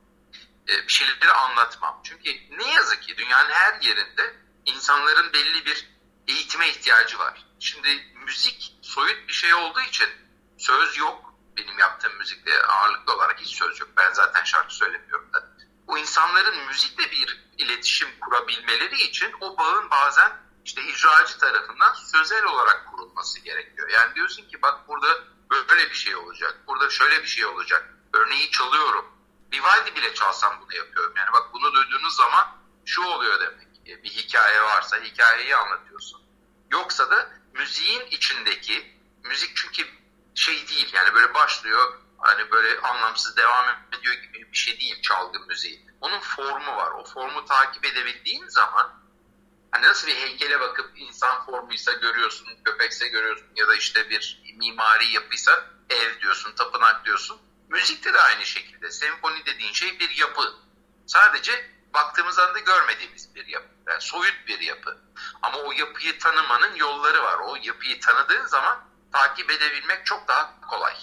E, 0.69 0.87
bir 0.87 0.93
şeyleri 0.93 1.31
anlatmam. 1.31 2.01
Çünkü 2.03 2.29
ne 2.57 2.73
yazık 2.73 3.03
ki 3.03 3.17
dünyanın 3.17 3.51
her 3.51 3.81
yerinde 3.81 4.35
insanların 4.65 5.33
belli 5.33 5.65
bir 5.65 5.89
eğitime 6.27 6.69
ihtiyacı 6.69 7.19
var. 7.19 7.45
Şimdi 7.59 8.13
müzik 8.25 8.73
soyut 8.81 9.27
bir 9.27 9.33
şey 9.33 9.53
olduğu 9.53 9.81
için 9.81 10.09
söz 10.57 10.97
yok. 10.97 11.33
Benim 11.57 11.79
yaptığım 11.79 12.17
müzikte 12.17 12.63
ağırlıklı 12.63 13.13
olarak 13.13 13.39
hiç 13.39 13.57
söz 13.57 13.79
yok. 13.79 13.89
Ben 13.97 14.13
zaten 14.13 14.43
şarkı 14.43 14.75
söylemiyorum 14.75 15.33
da. 15.33 15.49
Bu 15.87 15.97
insanların 15.97 16.67
müzikle 16.67 17.11
bir 17.11 17.49
iletişim 17.57 18.19
kurabilmeleri 18.19 19.01
için 19.01 19.35
o 19.41 19.57
bağın 19.57 19.89
bazen 19.89 20.31
işte 20.69 20.83
icracı 20.83 21.37
tarafından 21.37 21.93
sözel 21.93 22.43
olarak 22.43 22.87
kurulması 22.91 23.39
gerekiyor. 23.39 23.89
Yani 23.89 24.15
diyorsun 24.15 24.43
ki 24.49 24.61
bak 24.61 24.87
burada 24.87 25.07
böyle 25.49 25.89
bir 25.89 25.95
şey 25.95 26.15
olacak, 26.15 26.57
burada 26.67 26.89
şöyle 26.89 27.21
bir 27.21 27.27
şey 27.27 27.45
olacak. 27.45 27.89
Örneği 28.13 28.51
çalıyorum. 28.51 29.05
Vivaldi 29.53 29.95
bile 29.95 30.13
çalsam 30.13 30.61
bunu 30.61 30.75
yapıyorum. 30.75 31.13
Yani 31.17 31.33
bak 31.33 31.53
bunu 31.53 31.73
duyduğunuz 31.73 32.15
zaman 32.15 32.47
şu 32.85 33.01
oluyor 33.03 33.39
demek. 33.39 33.67
Bir 34.03 34.09
hikaye 34.09 34.61
varsa 34.61 34.97
hikayeyi 34.97 35.55
anlatıyorsun. 35.55 36.21
Yoksa 36.71 37.11
da 37.11 37.29
müziğin 37.53 38.05
içindeki, 38.05 38.99
müzik 39.23 39.55
çünkü 39.55 39.87
şey 40.35 40.67
değil 40.67 40.93
yani 40.93 41.13
böyle 41.13 41.33
başlıyor 41.33 41.99
hani 42.17 42.51
böyle 42.51 42.79
anlamsız 42.79 43.37
devam 43.37 43.65
ediyor 43.99 44.13
gibi 44.13 44.51
bir 44.51 44.57
şey 44.57 44.79
değil 44.79 45.01
çalgı 45.01 45.39
müziği. 45.39 45.85
Onun 46.01 46.19
formu 46.19 46.75
var. 46.75 46.91
O 46.91 47.03
formu 47.03 47.45
takip 47.45 47.85
edebildiğin 47.85 48.47
zaman 48.47 48.98
hani 49.71 49.85
nasıl 49.85 50.07
bir 50.07 50.15
heykele 50.15 50.59
bakıp 50.59 50.91
insan 50.95 51.45
formuysa 51.45 51.93
görüyorsun, 51.93 52.47
köpekse 52.65 53.07
görüyorsun 53.07 53.47
ya 53.55 53.67
da 53.67 53.75
işte 53.75 54.09
bir 54.09 54.43
mimari 54.57 55.13
yapıysa 55.13 55.65
ev 55.89 56.19
diyorsun, 56.21 56.55
tapınak 56.55 57.05
diyorsun. 57.05 57.41
Müzikte 57.69 58.13
de 58.13 58.21
aynı 58.21 58.45
şekilde. 58.45 58.91
Senfoni 58.91 59.45
dediğin 59.45 59.73
şey 59.73 59.99
bir 59.99 60.09
yapı. 60.09 60.53
Sadece 61.07 61.71
baktığımız 61.93 62.39
anda 62.39 62.59
görmediğimiz 62.59 63.35
bir 63.35 63.47
yapı. 63.47 63.67
Yani 63.87 64.01
soyut 64.01 64.47
bir 64.47 64.59
yapı. 64.59 64.97
Ama 65.41 65.57
o 65.57 65.71
yapıyı 65.71 66.19
tanımanın 66.19 66.75
yolları 66.75 67.23
var. 67.23 67.37
O 67.39 67.57
yapıyı 67.63 67.99
tanıdığın 67.99 68.45
zaman 68.45 68.79
takip 69.13 69.51
edebilmek 69.51 70.05
çok 70.05 70.27
daha 70.27 70.61
kolay. 70.61 70.95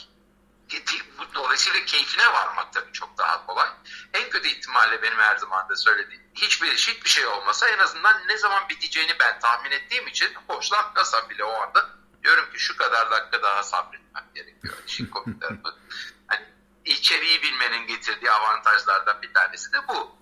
Dolayısıyla 1.35 1.85
keyfine 1.85 2.33
varmak 2.33 2.73
tabii 2.73 2.93
çok 2.93 3.19
daha 3.19 3.47
kolay. 3.47 3.69
En 4.15 4.31
kötü 4.31 4.49
ihtimalle 4.49 5.03
benim 5.03 5.19
her 5.19 5.37
zaman 5.37 5.69
da 5.69 5.77
söylediğim 5.77 6.23
hiçbir, 6.35 6.73
hiçbir 6.73 7.09
şey 7.09 7.27
olmasa 7.27 7.69
en 7.69 7.79
azından 7.79 8.29
ne 8.29 8.39
zaman 8.39 8.69
biteceğini 8.69 9.17
ben 9.21 9.39
tahmin 9.39 9.71
ettiğim 9.71 10.07
için 10.07 10.35
hoşlanmasam 10.47 11.31
bile 11.31 11.45
o 11.45 11.63
anda 11.63 11.91
diyorum 12.25 12.53
ki 12.53 12.59
şu 12.59 12.77
kadar 12.77 13.11
dakika 13.11 13.43
daha 13.43 13.63
sabretmem 13.63 14.25
gerekiyor. 14.35 14.75
İşin 14.87 15.07
komik 15.07 15.41
tarafı. 15.43 15.79
Hani 16.27 16.45
içeriği 16.85 17.43
bilmenin 17.43 17.87
getirdiği 17.87 18.31
avantajlardan 18.31 19.23
bir 19.23 19.35
tanesi 19.35 19.73
de 19.73 19.89
bu. 19.89 20.17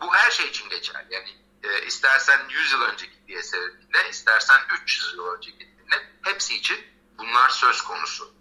Bu 0.00 0.14
her 0.14 0.30
şey 0.30 0.48
için 0.48 0.68
geçer. 0.68 1.04
Yani 1.10 1.36
e, 1.62 1.86
istersen 1.86 2.40
100 2.48 2.72
yıl 2.72 2.82
önceki 2.82 3.26
diye 3.26 3.42
dinle, 3.42 4.08
istersen 4.10 4.60
300 4.82 5.14
yıl 5.14 5.26
önceki 5.26 5.60
dinle. 5.60 6.12
Hepsi 6.22 6.56
için 6.56 6.86
bunlar 7.18 7.48
söz 7.48 7.82
konusu. 7.82 8.34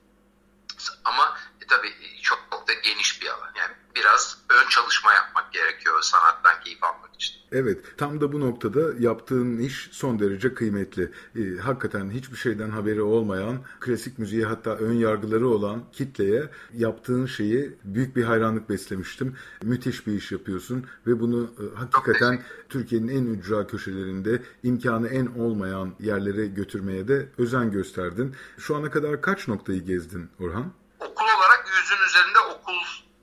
Ama 1.06 1.38
e, 1.62 1.68
tabii 1.68 1.94
çok, 2.22 2.40
çok 2.52 2.68
da 2.68 2.74
geniş 2.74 3.22
bir 3.22 3.28
alan. 3.28 3.52
Yani 3.58 3.74
biraz 3.96 4.38
ön 4.50 4.70
çalışma 4.70 5.14
yapmak 5.14 5.54
gerekiyor 5.54 6.02
sanattan 6.02 6.64
keyif 6.64 6.84
almak 6.84 7.16
için. 7.16 7.36
Evet, 7.52 7.98
tam 7.98 8.22
da 8.22 8.32
bu 8.32 8.40
noktada 8.40 8.94
yaptığın 9.00 9.58
iş 9.58 9.90
son 9.92 10.20
derece 10.20 10.54
kıymetli. 10.54 11.12
Ee, 11.36 11.58
hakikaten 11.58 12.10
hiçbir 12.10 12.38
şeyden 12.38 12.70
haberi 12.70 13.02
olmayan, 13.02 13.58
klasik 13.80 14.20
müziğe 14.20 14.46
hatta 14.46 14.76
ön 14.76 14.94
yargıları 14.94 15.48
olan 15.48 15.84
kitleye 15.92 16.50
yaptığın 16.74 17.26
şeyi 17.26 17.76
büyük 17.84 18.16
bir 18.16 18.24
hayranlık 18.24 18.70
beslemiştim. 18.70 19.36
Müthiş 19.64 20.08
bir 20.08 20.14
iş 20.14 20.32
yapıyorsun 20.32 20.86
ve 21.08 21.20
bunu 21.20 21.54
e, 21.60 21.76
hakikaten 21.76 22.44
Türkiye'nin 22.70 23.08
en 23.08 23.26
ücra 23.26 23.68
köşelerinde 23.68 24.42
imkanı 24.64 25.08
en 25.08 25.26
olmayan 25.26 25.94
yerlere 26.00 26.48
götürmeye 26.48 27.08
de 27.08 27.30
özen 27.38 27.72
gösterdin. 27.72 28.36
Şu 28.58 28.76
ana 28.76 28.92
kadar 28.92 29.22
kaç 29.22 29.48
noktayı 29.48 29.86
gezdin 29.86 30.30
Orhan? 30.40 30.74
Okul 31.16 31.38
olarak 31.38 31.68
yüzün 31.76 32.04
üzerinde 32.04 32.40
okul 32.40 32.80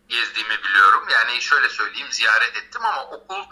gezdiğimi 0.09 0.62
biliyorum. 0.62 1.09
Yani 1.09 1.42
şöyle 1.42 1.68
söyleyeyim 1.68 2.12
ziyaret 2.12 2.57
ettim 2.57 2.85
ama 2.85 3.07
okul 3.07 3.44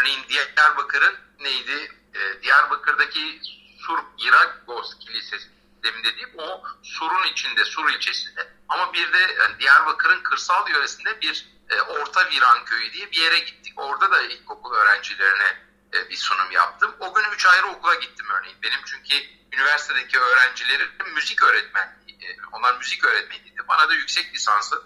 Örneğin 0.00 0.24
Diyarbakır'ın 0.28 1.14
neydi? 1.40 1.92
E, 2.14 2.42
Diyarbakır'daki 2.42 3.40
Sur 3.78 3.98
Giragos 4.18 4.98
Kilisesi 4.98 5.48
demin 5.82 6.04
dediğim 6.04 6.30
o 6.38 6.62
Sur'un 6.82 7.32
içinde, 7.32 7.64
Sur 7.64 7.90
ilçesinde. 7.90 8.48
Ama 8.68 8.92
bir 8.92 9.12
de 9.12 9.18
yani 9.18 9.58
Diyarbakır'ın 9.58 10.22
kırsal 10.22 10.70
yöresinde 10.70 11.20
bir 11.20 11.46
e, 11.70 11.80
Orta 11.80 12.30
Viran 12.30 12.64
Köyü 12.64 12.92
diye 12.92 13.10
bir 13.10 13.16
yere 13.16 13.38
gittik. 13.38 13.72
Orada 13.76 14.10
da 14.10 14.22
ilkokul 14.22 14.74
öğrencilerine 14.74 15.62
e, 15.96 16.10
bir 16.10 16.16
sunum 16.16 16.50
yaptım. 16.50 16.94
O 17.00 17.14
gün 17.14 17.24
üç 17.34 17.46
ayrı 17.46 17.66
okula 17.66 17.94
gittim 17.94 18.26
örneğin. 18.30 18.62
Benim 18.62 18.80
çünkü 18.84 19.16
üniversitedeki 19.52 20.20
öğrencilerim 20.20 20.90
müzik 21.14 21.42
öğretmenliği, 21.42 22.18
e, 22.22 22.36
onlar 22.52 22.78
müzik 22.78 23.04
öğretmeniydi. 23.04 23.68
Bana 23.68 23.88
da 23.88 23.94
yüksek 23.94 24.34
lisansı 24.34 24.82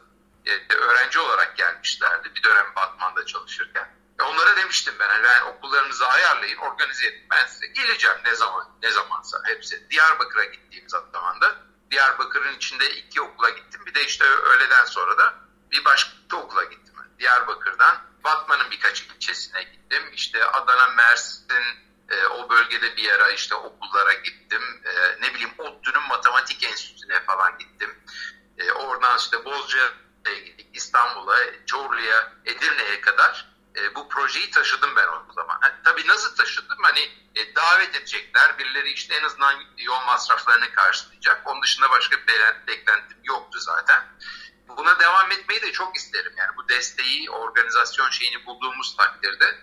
e, 0.46 0.74
öğrenci 0.74 1.18
olarak 1.18 1.56
gelmişlerdi 1.56 2.34
bir 2.34 2.42
dönem 2.42 2.74
Batman'da 2.76 3.26
çalışırken. 3.26 4.00
Onlara 4.22 4.56
demiştim 4.56 4.94
ben 5.00 5.08
hani 5.08 5.24
ben 5.24 5.40
okullarınızı 5.40 6.08
ayarlayın, 6.08 6.58
organize 6.58 7.06
edin. 7.06 7.26
Ben 7.30 7.46
size 7.46 7.66
geleceğim 7.66 8.16
ne 8.24 8.34
zaman 8.34 8.68
ne 8.82 8.90
zamansa 8.90 9.38
hepsi. 9.44 9.90
Diyarbakır'a 9.90 10.44
gittiğim 10.44 10.88
zaman 10.88 11.40
da 11.40 11.56
Diyarbakır'ın 11.90 12.56
içinde 12.56 12.90
iki 12.90 13.20
okula 13.20 13.50
gittim. 13.50 13.80
Bir 13.86 13.94
de 13.94 14.04
işte 14.04 14.24
öğleden 14.24 14.84
sonra 14.84 15.18
da 15.18 15.34
bir 15.70 15.84
başka 15.84 16.36
okula 16.36 16.64
gittim. 16.64 16.94
Diyarbakır'dan 17.18 18.09
Batman'ın 18.24 18.70
birkaç 18.70 19.02
ilçesine 19.02 19.62
gittim. 19.62 20.02
İşte 20.12 20.44
Adana, 20.44 20.86
Mersin, 20.86 21.64
e, 22.08 22.26
o 22.26 22.50
bölgede 22.50 22.96
bir 22.96 23.10
ara 23.10 23.30
işte 23.30 23.54
okullara 23.54 24.12
gittim. 24.12 24.82
E, 24.84 25.20
ne 25.20 25.34
bileyim 25.34 25.54
ODTÜ'nün 25.58 26.08
matematik 26.08 26.64
enstitüsüne 26.64 27.24
falan 27.24 27.58
gittim. 27.58 27.98
E, 28.58 28.72
oradan 28.72 29.18
işte 29.18 29.44
Bozcaada'ya 29.44 30.38
gittik. 30.44 30.66
İstanbul'a, 30.72 31.36
Çorlu'ya, 31.66 32.32
Edirne'ye 32.44 33.00
kadar 33.00 33.50
e, 33.76 33.94
bu 33.94 34.08
projeyi 34.08 34.50
taşıdım 34.50 34.96
ben 34.96 35.08
o 35.08 35.32
zaman. 35.32 35.60
tabii 35.84 36.06
nasıl 36.06 36.36
taşıdım? 36.36 36.78
Hani 36.82 37.00
e, 37.34 37.54
davet 37.54 37.96
edecekler. 37.96 38.58
Birileri 38.58 38.92
işte 38.92 39.14
en 39.14 39.24
azından 39.24 39.54
yol 39.78 40.00
masraflarını 40.06 40.72
karşılayacak. 40.72 41.42
Onun 41.44 41.62
dışında 41.62 41.90
başka 41.90 42.16
bir 42.16 42.66
beklentim 42.66 43.18
yoktu 43.24 43.58
zaten. 43.60 44.02
Buna 44.76 45.00
devam 45.00 45.32
etmeyi 45.32 45.62
de 45.62 45.72
çok 45.72 45.96
isterim. 45.96 46.32
Yani 46.36 46.50
bu 46.56 46.68
desteği, 46.68 47.30
organizasyon 47.30 48.10
şeyini 48.10 48.46
bulduğumuz 48.46 48.96
takdirde 48.96 49.58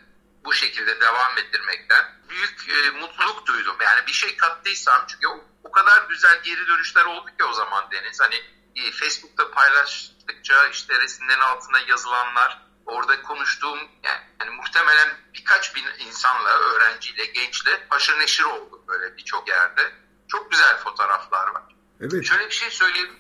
bu 0.46 0.54
şekilde 0.54 1.02
devam 1.02 1.38
ettirmekten 1.38 2.06
büyük 2.30 2.70
e, 2.70 2.90
mutluluk 2.90 3.46
duydum. 3.46 3.76
Yani 3.82 4.08
bir 4.08 4.12
şey 4.12 4.38
kattıysam 4.38 5.06
çünkü 5.08 5.28
o, 5.28 5.46
o 5.64 5.72
kadar 5.72 6.04
güzel 6.10 6.44
geri 6.44 6.68
dönüşler 6.68 7.06
oldu 7.06 7.26
ki 7.38 7.44
o 7.44 7.54
zaman 7.54 7.92
Deniz. 7.92 8.22
Hani 8.22 8.36
e, 8.76 8.92
Facebook'ta 8.92 9.52
paylaştıkça 9.52 10.68
işte 10.68 11.00
resimlerin 11.00 11.42
altına 11.42 11.80
yazılanlar, 11.80 12.62
orada 12.86 13.22
konuştuğum 13.22 13.80
yani, 14.04 14.22
yani 14.40 14.52
muhtemelen 14.52 15.10
birkaç 15.34 15.76
bin 15.76 15.86
insanla, 16.00 16.50
öğrenciyle, 16.50 17.26
gençle 17.26 17.86
haşır 17.90 18.20
neşir 18.20 18.44
oldu 18.44 18.84
böyle 18.88 19.18
birçok 19.18 19.48
yerde. 19.48 19.92
Çok 20.28 20.52
güzel 20.52 20.78
fotoğraflar 20.78 21.48
var. 21.48 21.64
Evet. 22.02 22.26
Şöyle 22.26 22.46
bir 22.46 22.56
şey 22.56 22.72
söyleyeyim. 22.72 23.20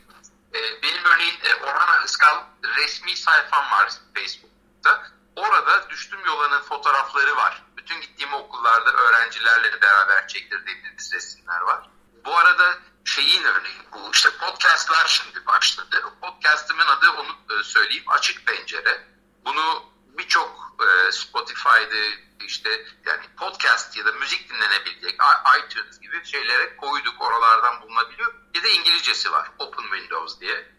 Ee, 0.55 0.81
benim 0.83 1.05
örneğin 1.05 1.39
e, 1.43 1.55
Orhan 1.55 2.05
Iskal 2.05 2.43
resmi 2.63 3.17
sayfam 3.17 3.71
var 3.71 3.91
Facebook'ta. 4.15 5.03
Orada 5.35 5.89
düştüm 5.89 6.19
yolanın 6.25 6.61
fotoğrafları 6.61 7.35
var. 7.35 7.63
Bütün 7.77 8.01
gittiğim 8.01 8.33
okullarda 8.33 8.91
öğrencilerle 8.91 9.81
beraber 9.81 10.27
çektirdiğimiz 10.27 11.13
resimler 11.13 11.61
var. 11.61 11.89
Bu 12.25 12.37
arada 12.37 12.77
şeyin 13.05 13.43
örneğin 13.43 13.83
bu 13.93 14.11
işte 14.13 14.29
podcastlar 14.37 15.07
şimdi 15.07 15.45
başladı. 15.45 16.03
Podcast'imin 16.21 16.85
adı 16.85 17.11
onu 17.11 17.59
e, 17.59 17.63
söyleyeyim 17.63 18.03
Açık 18.07 18.45
Pencere. 18.45 19.07
Bunu 19.45 19.83
birçok 20.17 20.75
e, 20.81 21.11
Spotify'da 21.11 22.27
işte 22.45 22.85
yani 23.05 23.25
podcast 23.37 23.97
ya 23.97 24.05
da 24.05 24.11
müzik 24.11 24.49
dinlenebilecek 24.49 25.19
iTunes 25.59 25.99
gibi 25.99 26.25
şeylere 26.25 26.75
koyduk 26.75 27.21
oralardan 27.21 27.81
bulunabiliyor. 27.81 28.33
Bir 28.53 28.63
de 28.63 28.71
İngilizcesi 28.71 29.31
var 29.31 29.51
Open 29.59 29.83
Windows 29.83 30.39
diye. 30.39 30.71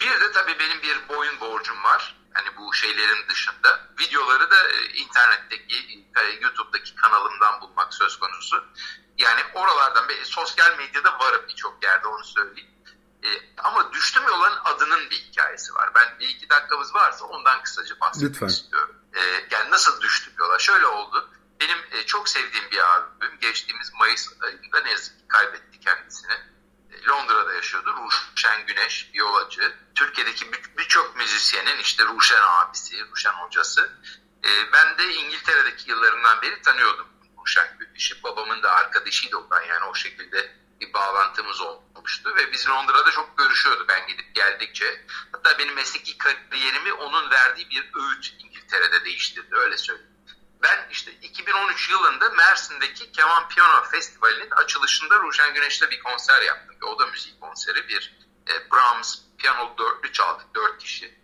Bir 0.00 0.20
de 0.20 0.32
tabii 0.32 0.58
benim 0.58 0.82
bir 0.82 1.08
boyun 1.08 1.40
borcum 1.40 1.84
var. 1.84 2.16
Hani 2.34 2.56
bu 2.56 2.74
şeylerin 2.74 3.28
dışında. 3.28 3.80
Videoları 4.00 4.50
da 4.50 4.68
e, 4.68 4.86
internetteki, 4.86 6.06
e, 6.16 6.22
YouTube'daki 6.40 6.94
kanalımdan 6.94 7.60
bulmak 7.60 7.94
söz 7.94 8.18
konusu. 8.18 8.64
Yani 9.18 9.40
oralardan, 9.54 10.08
sosyal 10.24 10.76
medyada 10.78 11.18
varım 11.18 11.44
birçok 11.48 11.84
yerde 11.84 12.08
onu 12.08 12.24
söyleyeyim. 12.24 12.70
E, 13.24 13.28
ama 13.58 13.92
düştüm 13.92 14.22
yolanın 14.28 14.58
adının 14.64 15.10
bir 15.10 15.16
hikayesi 15.16 15.74
var. 15.74 15.90
Ben 15.94 16.18
bir 16.20 16.28
iki 16.28 16.48
dakikamız 16.48 16.94
varsa 16.94 17.24
ondan 17.24 17.62
kısaca 17.62 18.00
bahsetmek 18.00 18.30
Lütfen. 18.32 18.46
istiyorum. 18.46 18.96
E, 19.14 19.20
yani 19.50 19.70
nasıl 19.70 20.00
düştüm 20.00 20.32
yola? 20.38 20.58
Şöyle 20.58 20.86
oldu. 20.86 21.30
Benim 21.60 21.78
e, 21.90 22.06
çok 22.06 22.28
sevdiğim 22.28 22.70
bir 22.70 22.78
abim 22.94 23.38
geçtiğimiz 23.40 23.92
Mayıs 23.94 24.28
ayında 24.42 24.80
ne 24.80 24.90
yazık 24.90 25.18
ki 25.18 25.24
kaybetti 25.28 25.80
kendisini. 25.80 26.32
E, 26.90 27.04
Londra'da 27.06 27.54
yaşıyordu. 27.54 27.94
Ruşen 28.34 28.66
Güneş, 28.66 29.10
violacı. 29.14 29.74
Türkiye'deki 29.94 30.52
birçok 30.78 31.16
müzisyenin 31.16 31.78
işte 31.78 32.04
Ruşen 32.04 32.42
abisi, 32.42 33.10
Ruşen 33.10 33.32
hocası. 33.32 33.92
E, 34.44 34.72
ben 34.72 34.98
de 34.98 35.14
İngiltere'deki 35.14 35.90
yıllarından 35.90 36.42
beri 36.42 36.62
tanıyordum 36.62 37.06
Ruşen 37.40 37.76
Güneş'i. 37.78 38.22
Babamın 38.22 38.62
da 38.62 38.70
arkadaşıydı 38.72 39.36
o 39.36 39.48
yani 39.68 39.84
o 39.84 39.94
şekilde 39.94 40.61
bir 40.82 40.92
bağlantımız 40.92 41.60
olmuştu 41.60 42.34
ve 42.36 42.52
biz 42.52 42.68
Londra'da 42.68 43.10
çok 43.10 43.38
görüşüyorduk 43.38 43.88
ben 43.88 44.06
gidip 44.06 44.34
geldikçe. 44.34 45.06
Hatta 45.32 45.58
benim 45.58 45.74
mesleki 45.74 46.18
kariyerimi 46.18 46.92
onun 46.92 47.30
verdiği 47.30 47.70
bir 47.70 47.90
öğüt 47.94 48.34
İngiltere'de 48.38 49.04
değiştirdi 49.04 49.56
öyle 49.56 49.76
söyleyeyim. 49.76 50.12
Ben 50.62 50.88
işte 50.90 51.12
2013 51.12 51.90
yılında 51.90 52.30
Mersin'deki 52.30 53.12
Keman 53.12 53.48
Piyano 53.48 53.84
Festivali'nin 53.84 54.50
açılışında 54.50 55.18
Ruşen 55.18 55.54
Güneş'te 55.54 55.90
bir 55.90 56.00
konser 56.00 56.42
yaptım. 56.42 56.76
O 56.82 56.98
da 56.98 57.06
müzik 57.06 57.40
konseri. 57.40 57.88
Bir 57.88 58.18
e, 58.50 58.70
Brahms 58.70 59.18
piyano 59.38 59.78
dörtlü 59.78 60.12
çaldık, 60.12 60.54
dört 60.54 60.78
kişi. 60.78 61.18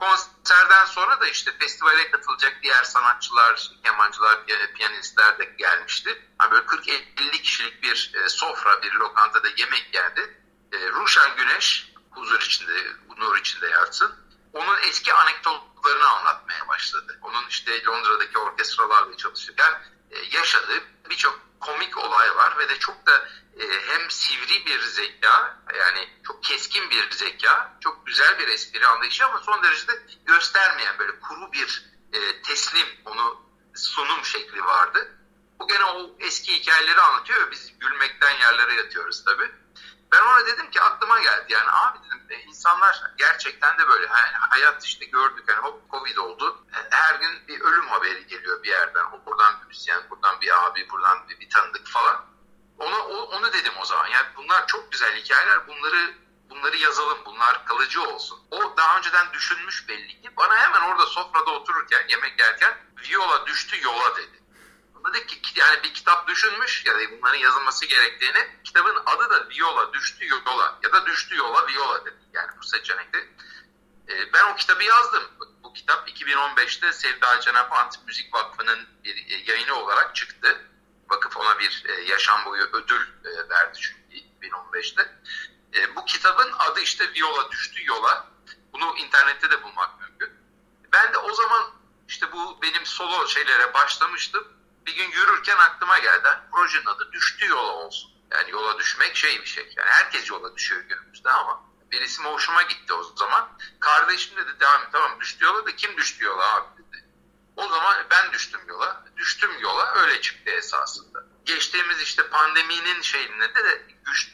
Konserden 0.00 0.84
sonra 0.84 1.20
da 1.20 1.26
işte 1.26 1.58
festivale 1.58 2.10
katılacak 2.10 2.56
diğer 2.62 2.84
sanatçılar, 2.84 3.70
kemancılar, 3.84 4.46
piyanistler 4.74 5.38
de 5.38 5.44
gelmişti. 5.44 6.22
Yani 6.40 6.50
böyle 6.50 6.66
40-50 6.66 7.30
kişilik 7.30 7.82
bir 7.82 8.12
e, 8.14 8.28
sofra, 8.28 8.82
bir 8.82 8.92
lokantada 8.92 9.48
yemek 9.56 9.92
geldi. 9.92 10.42
E, 10.72 10.88
Ruşen 10.88 11.36
Güneş, 11.36 11.92
huzur 12.10 12.40
içinde, 12.40 12.72
nur 13.18 13.38
içinde 13.38 13.68
yatsın. 13.68 14.14
Onun 14.52 14.76
eski 14.76 15.14
anekdotlarını 15.14 16.08
anlatmaya 16.08 16.68
başladı. 16.68 17.18
Onun 17.22 17.46
işte 17.48 17.84
Londra'daki 17.84 18.38
orkestralarla 18.38 19.16
çalışırken 19.16 19.82
e, 20.10 20.18
yaşadığı 20.36 20.82
birçok 21.10 21.49
komik 21.60 21.98
olay 21.98 22.36
var 22.36 22.58
ve 22.58 22.68
de 22.68 22.78
çok 22.78 23.06
da 23.06 23.28
e, 23.60 23.64
hem 23.86 24.10
sivri 24.10 24.66
bir 24.66 24.80
zeka 24.80 25.58
yani 25.78 26.08
çok 26.26 26.44
keskin 26.44 26.90
bir 26.90 27.10
zeka, 27.10 27.76
çok 27.80 28.06
güzel 28.06 28.38
bir 28.38 28.48
espri 28.48 28.86
anlayışı 28.86 29.26
ama 29.26 29.38
son 29.38 29.62
derecede 29.62 29.92
göstermeyen 30.24 30.98
böyle 30.98 31.20
kuru 31.20 31.52
bir 31.52 31.90
e, 32.12 32.42
teslim 32.42 32.86
onu 33.04 33.42
sunum 33.74 34.24
şekli 34.24 34.64
vardı. 34.64 35.16
Bu 35.60 35.68
gene 35.68 35.84
o 35.84 36.16
eski 36.18 36.60
hikayeleri 36.60 37.00
anlatıyor 37.00 37.50
biz 37.50 37.78
gülmekten 37.78 38.30
yerlere 38.30 38.74
yatıyoruz 38.74 39.24
tabii. 39.24 39.50
Ben 40.12 40.22
ona 40.22 40.46
dedim 40.46 40.70
ki 40.70 40.80
aklıma 40.80 41.20
geldi. 41.20 41.44
Yani 41.48 41.70
abi 41.70 41.98
dedim 42.04 42.26
e, 42.30 42.34
insanlar 42.34 43.02
gerçekten 43.18 43.78
de 43.78 43.88
böyle 43.88 44.06
hani 44.06 44.36
hayat 44.36 44.84
işte 44.84 45.04
gördük 45.04 45.44
hani 45.46 45.58
hop 45.58 45.90
covid 45.90 46.16
oldu. 46.16 46.66
E, 46.72 46.96
her 46.96 47.14
gün 47.14 47.48
bir 47.48 47.60
ölüm 47.60 47.88
haberi 47.88 48.26
geliyor 48.26 48.62
bir 48.62 48.68
yerden. 48.68 49.04
O 49.04 49.26
buradan 49.26 49.60
bir 49.60 49.66
müzisyen 49.66 50.02
buradan 50.10 50.40
bir 50.40 50.66
abi 50.66 50.90
buradan 50.90 51.28
bir, 51.28 51.40
bir 51.40 51.50
tanıdık 51.50 51.88
falan. 51.88 52.24
Ona 52.78 53.04
onu 53.06 53.52
dedim 53.52 53.72
o 53.80 53.84
zaman. 53.84 54.06
Yani 54.06 54.26
bunlar 54.36 54.66
çok 54.66 54.92
güzel 54.92 55.16
hikayeler. 55.16 55.66
Bunları 55.68 56.14
bunları 56.50 56.76
yazalım. 56.76 57.18
Bunlar 57.26 57.66
kalıcı 57.66 58.02
olsun. 58.02 58.38
O 58.50 58.76
daha 58.76 58.98
önceden 58.98 59.32
düşünmüş 59.32 59.88
belli 59.88 60.22
ki. 60.22 60.36
Bana 60.36 60.56
hemen 60.56 60.80
orada 60.80 61.06
sofrada 61.06 61.50
otururken 61.50 62.08
yemek 62.08 62.40
yerken 62.40 62.76
viola 63.08 63.46
düştü 63.46 63.84
yola 63.84 64.16
dedi 64.16 64.39
Dedik 65.14 65.44
ki 65.44 65.60
yani 65.60 65.82
bir 65.82 65.94
kitap 65.94 66.28
düşünmüş 66.28 66.86
ya 66.86 66.94
da 66.94 66.98
bunların 67.10 67.38
yazılması 67.38 67.86
gerektiğini 67.86 68.48
kitabın 68.64 69.02
adı 69.06 69.30
da 69.30 69.48
Viola 69.48 69.92
düştü 69.92 70.28
yola 70.28 70.78
ya 70.82 70.92
da 70.92 71.06
düştü 71.06 71.36
yola 71.36 71.66
Viola 71.68 72.04
dedi. 72.04 72.18
Yani 72.32 72.50
bu 72.58 72.64
seçenekte. 72.64 73.18
E, 74.08 74.32
ben 74.32 74.44
o 74.44 74.56
kitabı 74.56 74.84
yazdım. 74.84 75.22
Bu 75.62 75.72
kitap 75.72 76.08
2015'te 76.08 76.92
Sevda 76.92 77.40
Cenap 77.40 77.72
Antik 77.72 78.06
Müzik 78.06 78.34
Vakfı'nın 78.34 78.88
bir 79.04 79.16
e, 79.16 79.52
yayını 79.52 79.74
olarak 79.74 80.16
çıktı. 80.16 80.64
Vakıf 81.08 81.36
ona 81.36 81.58
bir 81.58 81.84
e, 81.88 81.92
yaşam 81.92 82.44
boyu 82.44 82.62
ödül 82.62 83.06
e, 83.24 83.48
verdi 83.48 83.78
çünkü 83.80 84.26
2015'te. 84.42 85.18
E, 85.74 85.96
bu 85.96 86.04
kitabın 86.04 86.52
adı 86.58 86.80
işte 86.80 87.14
Viola 87.14 87.50
düştü 87.50 87.86
yola. 87.86 88.26
Bunu 88.72 88.96
internette 88.96 89.50
de 89.50 89.62
bulmak 89.62 90.00
mümkün. 90.00 90.30
Ben 90.92 91.12
de 91.12 91.18
o 91.18 91.34
zaman 91.34 91.70
işte 92.08 92.32
bu 92.32 92.62
benim 92.62 92.86
solo 92.86 93.26
şeylere 93.28 93.74
başlamıştım 93.74 94.59
bir 94.90 94.96
gün 94.96 95.10
yürürken 95.10 95.56
aklıma 95.56 95.98
geldi. 95.98 96.28
Projenin 96.52 96.86
adı 96.86 97.12
düştü 97.12 97.46
yola 97.46 97.72
olsun. 97.72 98.10
Yani 98.30 98.50
yola 98.50 98.78
düşmek 98.78 99.16
şey 99.16 99.40
bir 99.40 99.46
şey. 99.46 99.72
Yani 99.76 99.88
herkes 99.90 100.30
yola 100.30 100.56
düşüyor 100.56 100.82
günümüzde 100.82 101.30
ama 101.30 101.62
bir 101.90 102.00
isim 102.00 102.24
hoşuma 102.24 102.62
gitti 102.62 102.94
o 102.94 103.02
zaman. 103.02 103.48
Kardeşim 103.80 104.36
dedi 104.36 104.60
devam 104.60 104.82
et 104.82 104.88
tamam 104.92 105.20
düştü 105.20 105.44
yola 105.44 105.66
da 105.66 105.76
kim 105.76 105.96
düştü 105.96 106.24
yola 106.24 106.54
abi 106.54 106.66
dedi. 106.78 107.04
O 107.56 107.68
zaman 107.68 108.06
ben 108.10 108.32
düştüm 108.32 108.60
yola. 108.68 109.04
Düştüm 109.16 109.50
yola 109.60 109.94
öyle 109.94 110.20
çıktı 110.20 110.50
esasında. 110.50 111.24
Geçtiğimiz 111.44 112.00
işte 112.00 112.28
pandeminin 112.28 113.02
şeyinde 113.02 113.54
de, 113.54 113.86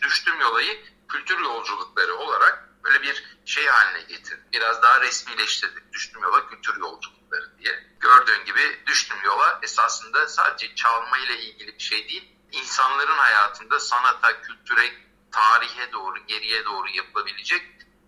düştüm 0.02 0.40
yolayı 0.40 0.84
kültür 1.08 1.38
yolculukları 1.38 2.14
olarak 2.14 2.68
böyle 2.84 3.02
bir 3.02 3.24
şey 3.46 3.66
haline 3.66 4.02
getirdim. 4.02 4.44
Biraz 4.52 4.82
daha 4.82 5.00
resmileştirdik. 5.00 5.92
Düştüm 5.92 6.22
yola 6.22 6.48
kültür 6.48 6.80
yolculukları 7.26 7.58
diye. 7.58 7.84
Gördüğün 8.00 8.44
gibi 8.44 8.80
düştüm 8.86 9.16
yola 9.24 9.60
esasında 9.62 10.28
sadece 10.28 10.74
çalma 10.74 11.18
ile 11.18 11.40
ilgili 11.40 11.74
bir 11.74 11.82
şey 11.82 12.08
değil. 12.08 12.32
İnsanların 12.52 13.18
hayatında 13.18 13.80
sanata, 13.80 14.42
kültüre, 14.42 14.92
tarihe 15.32 15.92
doğru, 15.92 16.18
geriye 16.26 16.64
doğru 16.64 16.88
yapılabilecek 16.88 17.62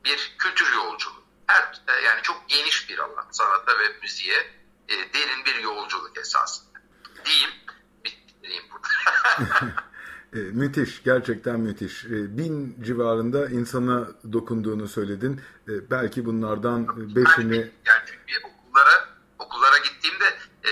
bir 0.05 0.37
kültür 0.39 0.75
yolculuğu. 0.75 1.25
Her, 1.47 1.83
e, 1.89 1.93
yani 1.93 2.23
çok 2.23 2.49
geniş 2.49 2.89
bir 2.89 2.99
alan 2.99 3.27
sanata 3.31 3.79
ve 3.79 3.99
müziğe 4.03 4.39
e, 4.89 4.95
derin 5.15 5.45
bir 5.45 5.55
yolculuk 5.55 6.19
esasında. 6.19 6.79
Diyeyim, 7.25 7.51
bitireyim 8.05 8.65
burada. 8.71 8.89
E, 10.33 10.39
müthiş, 10.39 11.03
gerçekten 11.05 11.61
müthiş. 11.61 12.05
E, 12.05 12.39
bin 12.39 12.83
civarında 12.83 13.49
insana 13.49 14.09
dokunduğunu 14.33 14.89
söyledin. 14.89 15.41
E, 15.69 15.91
belki 15.91 16.25
bunlardan 16.27 16.89
beşini... 17.17 17.57
Yani 17.57 18.03
çünkü 18.07 18.47
okullara, 18.47 19.09
okullara 19.39 19.79
gittiğimde 19.79 20.25
e, 20.65 20.71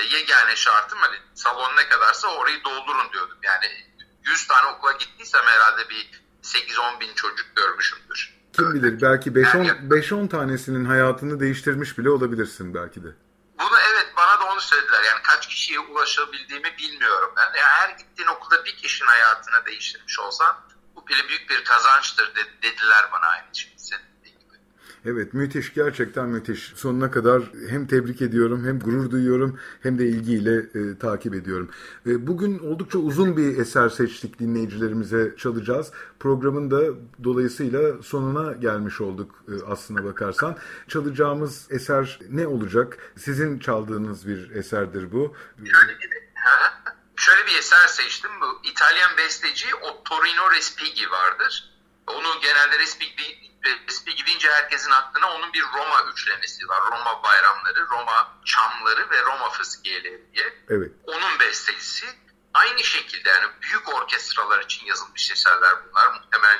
şartım 0.56 0.98
hani 0.98 1.16
salon 1.34 1.76
ne 1.76 1.88
kadarsa 1.88 2.28
orayı 2.28 2.64
doldurun 2.64 3.12
diyordum. 3.12 3.38
Yani 3.42 3.66
100 4.24 4.46
tane 4.46 4.66
okula 4.66 4.92
gittiysem 4.92 5.42
herhalde 5.44 5.88
bir 5.88 6.22
8-10 6.42 7.00
bin 7.00 7.14
çocuk 7.14 7.56
görmüşümdür. 7.56 8.36
Kim 8.52 8.74
bilir 8.74 9.00
belki 9.02 9.30
5-10 9.30 10.16
yani, 10.16 10.28
tanesinin 10.28 10.84
hayatını 10.84 11.40
değiştirmiş 11.40 11.98
bile 11.98 12.10
olabilirsin 12.10 12.74
belki 12.74 13.04
de. 13.04 13.08
Bunu 13.58 13.78
evet 13.92 14.06
bana 14.16 14.40
da 14.40 14.52
onu 14.52 14.60
söylediler. 14.60 15.02
Yani 15.02 15.22
kaç 15.22 15.48
kişiye 15.48 15.80
ulaşabildiğimi 15.80 16.78
bilmiyorum. 16.78 17.34
Yani 17.36 17.56
her 17.56 17.88
gittiğin 17.88 18.28
okulda 18.28 18.64
bir 18.64 18.76
kişinin 18.76 19.08
hayatını 19.08 19.66
değiştirmiş 19.66 20.18
olsan 20.18 20.56
bu 20.96 21.08
bile 21.08 21.28
büyük 21.28 21.50
bir 21.50 21.64
kazançtır 21.64 22.34
dediler 22.62 23.08
bana 23.12 23.26
aynı 23.26 23.54
şey. 23.54 23.76
Evet 25.08 25.34
müthiş 25.34 25.74
gerçekten 25.74 26.28
müthiş. 26.28 26.72
Sonuna 26.76 27.10
kadar 27.10 27.42
hem 27.68 27.86
tebrik 27.86 28.22
ediyorum 28.22 28.64
hem 28.66 28.78
gurur 28.78 29.10
duyuyorum 29.10 29.60
hem 29.82 29.98
de 29.98 30.06
ilgiyle 30.06 30.56
e, 30.56 30.98
takip 30.98 31.34
ediyorum. 31.34 31.70
E, 32.06 32.26
bugün 32.26 32.58
oldukça 32.58 32.98
uzun 32.98 33.36
bir 33.36 33.58
eser 33.58 33.88
seçtik 33.88 34.38
dinleyicilerimize 34.38 35.34
çalacağız. 35.38 35.92
Programın 36.20 36.70
da 36.70 36.80
dolayısıyla 37.24 38.02
sonuna 38.02 38.52
gelmiş 38.52 39.00
olduk 39.00 39.44
e, 39.48 39.54
aslına 39.66 40.04
bakarsan. 40.04 40.56
Çalacağımız 40.88 41.66
eser 41.70 42.18
ne 42.30 42.46
olacak? 42.46 42.98
Sizin 43.16 43.58
çaldığınız 43.58 44.28
bir 44.28 44.50
eserdir 44.50 45.12
bu. 45.12 45.34
Bir, 45.58 45.72
şöyle 47.16 47.46
bir 47.46 47.58
eser 47.58 47.86
seçtim. 47.86 48.30
Bu 48.40 48.68
İtalyan 48.68 49.16
besteci 49.18 49.74
Ottorino 49.74 50.50
Respighi 50.56 51.10
vardır. 51.10 51.70
Onu 52.06 52.40
genelde 52.42 52.78
Respighi 52.78 53.45
Respi 53.88 54.14
gidince 54.14 54.50
herkesin 54.50 54.90
aklına 54.90 55.30
onun 55.30 55.52
bir 55.52 55.62
Roma 55.62 56.02
üçlemesi 56.12 56.68
var. 56.68 56.82
Roma 56.90 57.22
bayramları, 57.22 57.86
Roma 57.90 58.38
çamları 58.44 59.10
ve 59.10 59.22
Roma 59.22 59.50
fıskiyeleri 59.50 60.32
diye. 60.34 60.64
Evet. 60.68 60.92
Onun 61.06 61.40
bestesi 61.40 62.06
aynı 62.54 62.84
şekilde 62.84 63.28
yani 63.28 63.46
büyük 63.62 63.94
orkestralar 63.94 64.64
için 64.64 64.86
yazılmış 64.86 65.30
eserler 65.30 65.72
bunlar. 65.88 66.06
Muhtemelen 66.06 66.58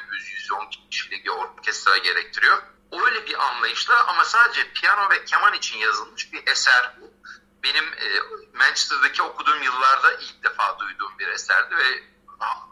100-110 0.51 0.91
kişilik 0.91 1.25
bir 1.25 1.31
orkestra 1.31 1.97
gerektiriyor. 1.97 2.63
Öyle 2.93 3.27
bir 3.27 3.49
anlayışla 3.49 4.07
ama 4.07 4.25
sadece 4.25 4.73
piyano 4.73 5.11
ve 5.11 5.25
keman 5.25 5.55
için 5.55 5.79
yazılmış 5.79 6.33
bir 6.33 6.47
eser 6.47 6.97
bu. 7.01 7.15
Benim 7.63 7.85
e, 7.85 8.21
Manchester'daki 8.55 9.23
okuduğum 9.23 9.63
yıllarda 9.63 10.13
ilk 10.13 10.45
defa 10.45 10.79
duyduğum 10.79 11.19
bir 11.19 11.29
eserdi 11.29 11.77
ve 11.77 12.16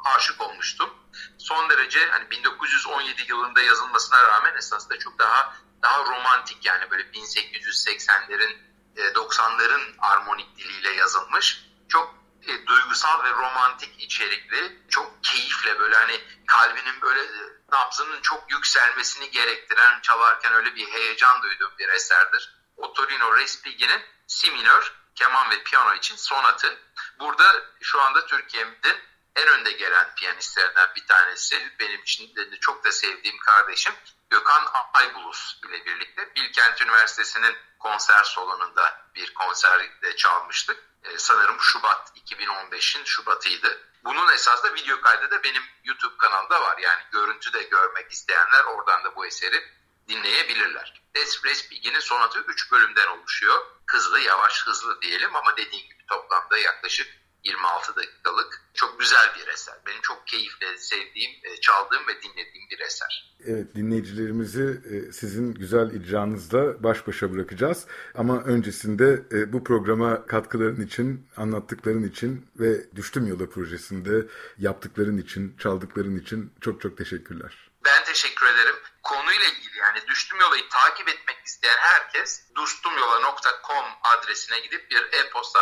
aşık 0.05 0.40
olmuştum. 0.40 0.90
Son 1.38 1.70
derece 1.70 2.11
hani 2.11 2.31
1917 2.31 3.22
yılında 3.29 3.62
yazılmasına 3.62 4.22
rağmen 4.22 4.55
esasında 4.55 4.98
çok 4.98 5.18
daha 5.18 5.55
daha 5.83 6.05
romantik 6.05 6.64
yani 6.64 6.90
böyle 6.90 7.03
1880'lerin 7.03 8.57
90'ların 8.96 9.88
e, 9.88 10.00
armonik 10.00 10.57
diliyle 10.59 10.90
yazılmış. 10.92 11.64
Çok 11.88 12.14
e, 12.42 12.66
duygusal 12.66 13.24
ve 13.24 13.31
romantik 13.31 14.03
içerikli, 14.03 14.83
çok 14.88 15.24
keyifle 15.24 15.79
böyle 15.79 15.96
hani 15.96 16.20
kalbinin 16.46 17.00
böyle 17.03 17.20
e, 17.20 17.42
nabzının 17.72 18.20
çok 18.20 18.53
yükselmesini 18.53 19.31
gerektiren 19.31 20.00
çalarken 20.00 20.53
öyle 20.53 20.74
bir 20.74 20.87
heyecan 20.87 21.42
duyduğum 21.42 21.79
bir 21.79 21.88
eserdir. 21.88 22.55
Ottorino 22.77 23.37
Respighi'nin 23.37 24.03
Si 24.27 24.50
minör, 24.50 24.92
keman 25.14 25.50
ve 25.50 25.62
piyano 25.62 25.94
için 25.94 26.16
sonatı. 26.16 26.79
Burada 27.18 27.44
şu 27.81 28.00
anda 28.00 28.27
Türkiye'de 28.27 29.00
en 29.36 29.48
önde 29.48 29.72
gelen 29.72 30.14
piyanistlerden 30.14 30.88
bir 30.96 31.06
tanesi. 31.06 31.72
Benim 31.80 32.00
için 32.02 32.36
de 32.36 32.60
çok 32.60 32.84
da 32.84 32.92
sevdiğim 32.92 33.38
kardeşim 33.38 33.94
Gökhan 34.30 34.66
Aybulus 34.94 35.60
ile 35.68 35.84
birlikte 35.86 36.34
Bilkent 36.36 36.82
Üniversitesi'nin 36.82 37.56
konser 37.78 38.22
salonunda 38.22 39.06
bir 39.14 39.34
konserde 39.34 40.16
çalmıştık. 40.16 40.78
Ee, 41.04 41.18
sanırım 41.18 41.60
Şubat 41.60 42.12
2015'in 42.16 43.04
Şubat'ıydı. 43.04 43.80
Bunun 44.04 44.32
esasında 44.32 44.74
video 44.74 45.00
kaydı 45.00 45.30
da 45.30 45.42
benim 45.42 45.62
YouTube 45.84 46.16
kanalda 46.16 46.60
var. 46.60 46.78
Yani 46.78 47.02
görüntü 47.12 47.52
de 47.52 47.62
görmek 47.62 48.12
isteyenler 48.12 48.64
oradan 48.64 49.04
da 49.04 49.16
bu 49.16 49.26
eseri 49.26 49.64
dinleyebilirler. 50.08 51.02
Espresso 51.14 51.70
Big'inin 51.70 52.00
sonatı 52.00 52.38
3 52.38 52.72
bölümden 52.72 53.06
oluşuyor. 53.06 53.66
Hızlı, 53.86 54.20
yavaş, 54.20 54.66
hızlı 54.66 55.02
diyelim 55.02 55.36
ama 55.36 55.56
dediğim 55.56 55.88
gibi 55.88 56.06
toplamda 56.06 56.58
yaklaşık 56.58 57.23
26 57.44 57.96
dakikalık 57.96 58.62
çok 58.74 59.00
güzel 59.00 59.35
bir 59.38 59.52
eser. 59.52 59.74
Benim 59.87 60.00
çok 60.02 60.26
keyifle 60.26 60.78
sevdiğim, 60.78 61.30
e, 61.44 61.61
çaldığım 61.61 62.07
ve 62.09 62.22
dinlediğim 62.22 62.70
bir 62.70 62.78
eser. 62.78 63.35
Evet 63.46 63.74
dinleyicilerimizi 63.74 64.80
e, 64.90 65.12
sizin 65.12 65.54
güzel 65.54 65.90
icranızla 65.94 66.83
baş 66.83 67.07
başa 67.07 67.33
bırakacağız. 67.33 67.87
Ama 68.14 68.42
öncesinde 68.42 69.22
e, 69.33 69.52
bu 69.52 69.64
programa 69.64 70.26
katkıların 70.26 70.87
için, 70.87 71.28
anlattıkların 71.37 72.09
için 72.09 72.50
ve 72.57 72.96
Düştüm 72.96 73.26
Yola 73.26 73.50
projesinde 73.50 74.26
yaptıkların 74.59 75.18
için, 75.18 75.57
çaldıkların 75.57 76.16
için 76.16 76.52
çok 76.61 76.80
çok 76.80 76.98
teşekkürler. 76.98 77.70
Ben 77.85 78.04
teşekkür 78.04 78.46
ederim. 78.46 78.74
Konuyla 79.02 79.46
ilgili 79.46 79.78
yani 79.78 79.98
Düştüm 80.09 80.40
Yola'yı 80.40 80.68
takip 80.68 81.09
etmek 81.09 81.37
isteyen 81.46 81.76
herkes 81.78 82.42
düştümyola.com 82.57 83.85
adresine 84.02 84.61
gidip 84.61 84.90
bir 84.90 85.02
e-posta 85.18 85.61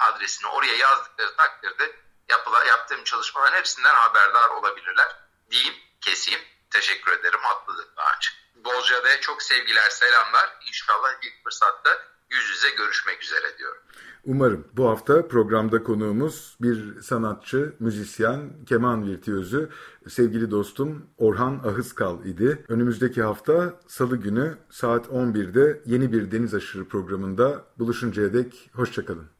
adresini 0.00 0.48
oraya 0.48 0.76
yazdıkları 0.76 1.36
takdirde 1.36 1.96
yapıla, 2.28 2.64
yaptığım 2.64 3.04
çalışmaların 3.04 3.58
hepsinden 3.58 3.94
haberdar 3.94 4.48
olabilirler. 4.48 5.16
Diyeyim, 5.50 5.74
keseyim. 6.00 6.40
Teşekkür 6.70 7.12
ederim. 7.12 7.40
Haklılık 7.42 7.88
açık. 8.16 8.34
Bolca'da 8.64 9.20
çok 9.20 9.42
sevgiler, 9.42 9.90
selamlar. 9.90 10.58
İnşallah 10.68 11.12
ilk 11.22 11.44
fırsatta 11.44 11.90
yüz 12.30 12.50
yüze 12.50 12.70
görüşmek 12.70 13.22
üzere 13.22 13.58
diyorum. 13.58 13.82
Umarım. 14.24 14.68
Bu 14.72 14.88
hafta 14.88 15.28
programda 15.28 15.82
konuğumuz 15.82 16.56
bir 16.60 17.00
sanatçı, 17.02 17.74
müzisyen, 17.78 18.64
keman 18.68 19.06
virtüözü, 19.06 19.70
sevgili 20.08 20.50
dostum 20.50 21.06
Orhan 21.18 21.60
Ahıskal 21.64 22.24
idi. 22.24 22.64
Önümüzdeki 22.68 23.22
hafta 23.22 23.80
Salı 23.88 24.16
günü 24.16 24.58
saat 24.70 25.06
11'de 25.06 25.82
yeni 25.86 26.12
bir 26.12 26.30
Deniz 26.30 26.54
Aşırı 26.54 26.88
programında 26.88 27.64
buluşuncaya 27.78 28.32
dek. 28.32 28.70
Hoşçakalın. 28.74 29.39